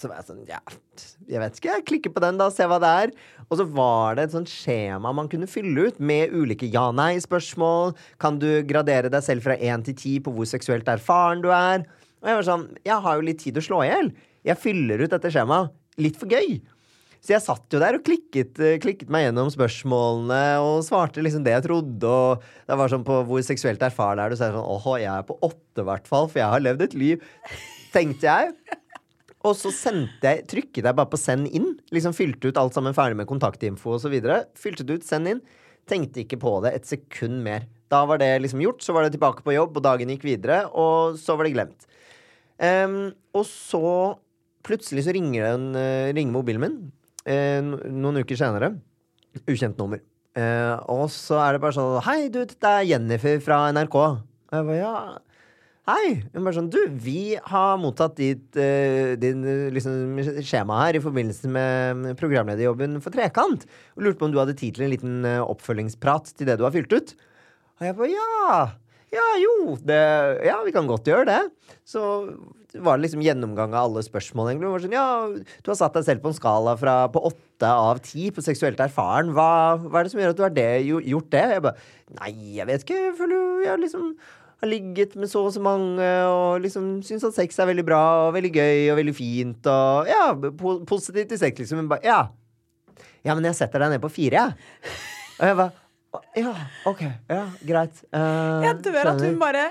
[0.00, 0.60] Så var jeg sånn, ja,
[1.28, 3.10] jeg vet ikke, jeg klikker på den da, se hva det er.
[3.50, 7.92] Og så var det et sånt skjema man kunne fylle ut med ulike ja-nei-spørsmål.
[8.22, 11.84] Kan du gradere deg selv fra 1 til 10 på hvor seksuelt erfaren du er?
[12.20, 14.12] Og jeg var sånn, jeg har jo litt tid å slå i hjel.
[14.48, 16.60] Jeg fyller ut dette skjemaet litt for gøy.
[17.20, 21.44] Så jeg satt jo der og klikket, eh, klikket meg gjennom spørsmålene og svarte liksom
[21.44, 22.08] det jeg trodde.
[22.08, 24.38] Og det var sånn på hvor seksuelt erfaren er du?
[24.40, 26.64] Så er jeg sånn, åh, jeg er på åtte i hvert fall, for jeg har
[26.64, 27.26] levd et liv.
[27.92, 28.79] Tenkte jeg.
[29.48, 31.72] Og så sendte jeg, trykket jeg bare på send inn.
[31.94, 34.16] Liksom Fylte ut alt sammen ferdig med kontaktinfo osv.
[34.58, 35.40] Fylte det ut, send inn.
[35.88, 37.64] Tenkte ikke på det et sekund mer.
[37.90, 40.62] Da var det liksom gjort, så var det tilbake på jobb, og dagen gikk videre,
[40.68, 41.88] og så var det glemt.
[42.60, 43.80] Um, og så
[44.66, 46.76] plutselig så ringer, den, uh, ringer mobilen min
[47.24, 48.74] uh, noen uker senere.
[49.48, 50.02] Ukjent nummer.
[50.36, 53.96] Uh, og så er det bare sånn Hei, du, det er Jennifer fra NRK.
[53.96, 54.94] Og jeg bare, ja
[55.90, 56.20] Hei!
[56.34, 61.02] Hun bare sånn, du, vi har mottatt ditt, eh, din eh, liksom, skjema her i
[61.02, 63.64] forbindelse med programlederjobben for Trekant.
[63.96, 66.66] Og lurte på om du hadde tid til en liten eh, oppfølgingsprat til det du
[66.66, 67.10] har fylt ut.
[67.80, 68.60] Og jeg bare ja!
[69.10, 69.98] Ja, jo, det,
[70.46, 71.40] ja, vi kan godt gjøre det.
[71.88, 72.02] Så
[72.78, 74.52] var det liksom gjennomgang av alle spørsmål.
[74.52, 74.70] egentlig.
[74.70, 75.08] Var sånn, ja,
[75.64, 78.78] Du har satt deg selv på en skala fra på åtte av ti på seksuelt
[78.78, 79.32] erfaren.
[79.34, 79.48] Hva,
[79.82, 81.46] hva er det som gjør at du har det, gjort det?
[81.56, 81.88] Jeg bare
[82.20, 82.30] Nei,
[82.60, 83.00] jeg vet ikke.
[83.08, 84.06] Jeg føler jo jeg liksom
[84.60, 88.02] har ligget med så og så mange og liksom syns at sex er veldig bra
[88.26, 91.82] og veldig gøy og veldig fint og ja, po positivt til sex, liksom.
[91.82, 92.20] Men bare ja.
[93.24, 94.98] Ja, men jeg setter deg ned på fire, jeg.
[95.40, 95.72] Og jeg bare
[96.34, 96.52] ja,
[96.90, 97.04] OK.
[97.30, 98.00] Ja, greit.
[98.10, 99.68] Uh, Jeg dør at hun bare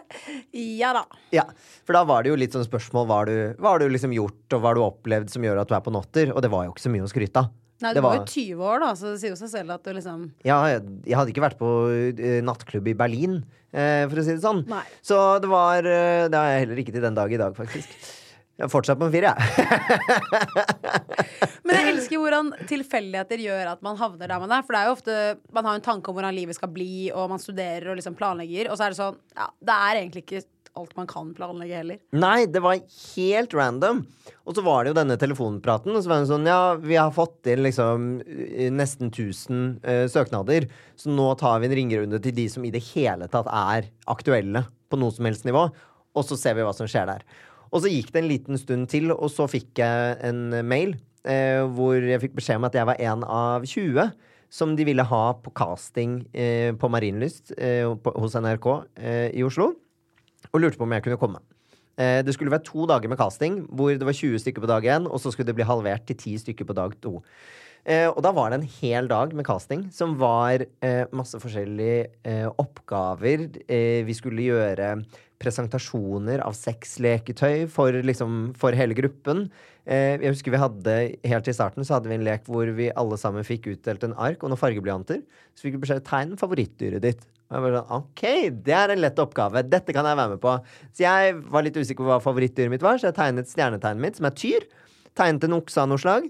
[0.55, 1.01] Ja da.
[1.35, 1.43] Ja,
[1.83, 4.15] for da var det jo litt sånn spørsmål Hva har du, hva har du liksom
[4.15, 6.31] gjort, og hva har du opplevd som gjør at du er på notter?
[6.31, 7.51] Og det var jo ikke så mye å skryte av.
[7.79, 9.93] Nei, du var jo 20 år, da, så det sier jo seg selv at du
[9.95, 11.69] liksom Ja, jeg, jeg hadde ikke vært på
[12.11, 13.39] eh, nattklubb i Berlin,
[13.71, 14.65] eh, for å si det sånn.
[14.67, 14.83] Nei.
[15.05, 17.93] Så det var eh, Det har jeg heller ikke til den dag i dag, faktisk.
[18.59, 19.39] Jeg er fortsatt på en fire, jeg.
[21.63, 24.65] Men jeg elsker hvordan tilfeldigheter gjør at man havner der man er.
[24.67, 25.15] For det er jo ofte
[25.55, 28.67] Man har en tanke om hvordan livet skal bli, og man studerer og liksom planlegger,
[28.67, 30.43] og så er det sånn Ja, det er egentlig ikke
[30.79, 31.99] alt man kan planlegge heller.
[32.15, 34.01] Nei, det var helt random.
[34.47, 37.11] Og så var det jo denne telefonpraten, og så var det sånn Ja, vi har
[37.15, 40.69] fått til liksom eh, nesten 1000 uh, søknader,
[40.99, 44.65] så nå tar vi en ringerunde til de som i det hele tatt er aktuelle
[44.89, 47.27] på noe som helst nivå, og så ser vi hva som skjer der.
[47.69, 50.95] Og så gikk det en liten stund til, og så fikk jeg en mail
[51.29, 54.09] uh, hvor jeg fikk beskjed om at jeg var en av 20
[54.49, 58.67] som de ville ha på casting eh, på Marienlyst eh, hos NRK
[58.97, 59.71] eh, i Oslo,
[60.51, 61.41] og lurte på om jeg kunne komme.
[61.99, 64.85] Eh, det skulle være to dager med casting, hvor det var 20 stykker på dag
[64.87, 67.19] én, og så skulle det bli halvert til 10 stykker på dag to.
[67.85, 72.53] Eh, og da var det en hel dag med casting som var eh, masse forskjellige
[72.59, 73.47] oppgaver.
[74.05, 74.93] Vi skulle gjøre
[75.39, 79.47] presentasjoner av sexleketøy for, liksom, for hele gruppen.
[79.89, 83.17] Jeg husker vi hadde Helt i starten så hadde vi en lek hvor vi alle
[83.17, 85.23] sammen fikk utdelt en ark og noen fargeblyanter.
[85.55, 87.23] Så fikk vi beskjed tegn favorittdyret ditt.
[87.49, 88.23] Og jeg bare sånn, ok,
[88.67, 89.63] det er en lett oppgave.
[89.65, 90.51] Dette kan jeg være med på.
[90.93, 94.19] Så jeg var litt usikker på hva favorittdyret mitt var, så jeg tegnet stjernetegnet mitt,
[94.19, 94.67] som er tyr.
[95.17, 96.27] Tegnet en okse av noe slag.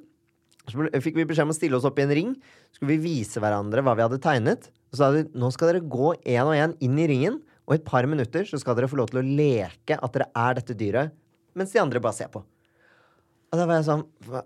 [0.69, 2.31] Så fikk vi beskjed om å stille oss opp i en ring.
[2.69, 4.69] Så skulle vi vise hverandre hva vi hadde tegnet.
[4.89, 7.75] Og så sa de nå skal dere gå én og én inn i ringen, og
[7.75, 10.55] i et par minutter så skal dere få lov til å leke at dere er
[10.57, 11.11] dette dyret,
[11.57, 12.41] mens de andre bare ser på.
[13.49, 14.41] Og da var jeg sånn Hva,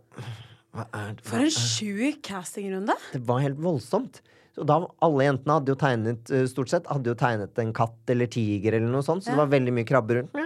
[0.74, 1.26] hva er det?
[1.28, 2.96] For en sjuk castingrunde.
[3.14, 4.24] det var helt voldsomt.
[4.54, 8.14] Så da, Alle jentene hadde jo tegnet eh, stort sett Hadde jo tegnet en katt
[8.14, 10.40] eller tiger, eller noe sånt så det var veldig mye krabber rundt.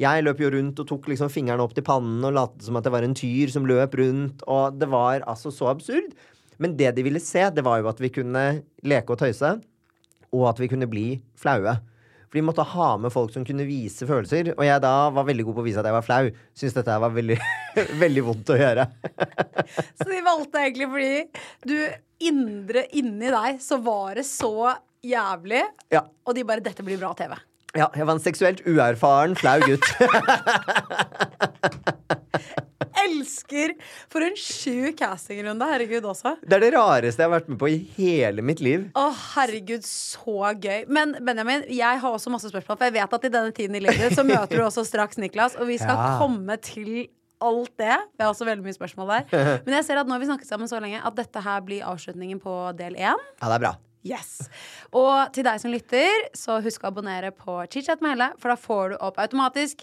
[0.00, 2.86] Jeg løp jo rundt og tok liksom fingrene opp til pannen og lot som at
[2.86, 4.44] det var en tyr som løp rundt.
[4.48, 6.14] Og det var altså så absurd.
[6.58, 8.44] Men det de ville se, det var jo at vi kunne
[8.86, 9.52] leke og tøyse,
[10.34, 11.06] og at vi kunne bli
[11.38, 11.76] flaue.
[12.28, 14.50] For de måtte ha med folk som kunne vise følelser.
[14.56, 16.26] Og jeg da var veldig god på å vise at jeg var flau.
[16.60, 17.38] Syns dette var veldig,
[18.04, 18.84] veldig vondt å gjøre.
[19.98, 21.14] Så de valgte egentlig fordi
[21.72, 21.78] du
[22.28, 24.52] indre inni deg så var det så
[25.06, 25.62] jævlig,
[25.94, 26.02] Ja.
[26.26, 27.36] og de bare 'Dette blir bra TV'.
[27.76, 29.84] Ja, jeg var en seksuelt uerfaren, flau gutt.
[33.08, 33.74] Elsker!
[34.12, 35.68] For en sjuk castingrunde.
[35.72, 36.34] Herregud også.
[36.44, 38.88] Det er det rareste jeg har vært med på i hele mitt liv.
[38.98, 40.84] Å, herregud, så gøy.
[40.92, 42.78] Men Benjamin, jeg har også masse spørsmål.
[42.80, 45.56] For jeg vet at i denne tiden i livet så møter du også straks Niklas,
[45.58, 46.12] og vi skal Ja.
[46.20, 47.08] komme til
[47.40, 47.96] alt det.
[48.18, 49.60] Vi har også veldig mye spørsmål der.
[49.66, 51.84] Men jeg ser at nå har vi snakket sammen så lenge at dette her blir
[51.86, 53.14] avslutningen på del én.
[53.38, 53.76] Ja, det er bra.
[54.06, 54.48] Yes.
[54.94, 58.56] Og til deg som lytter, så husk å abonnere på ChitChat med Helle, for da
[58.58, 59.82] får du opp automatisk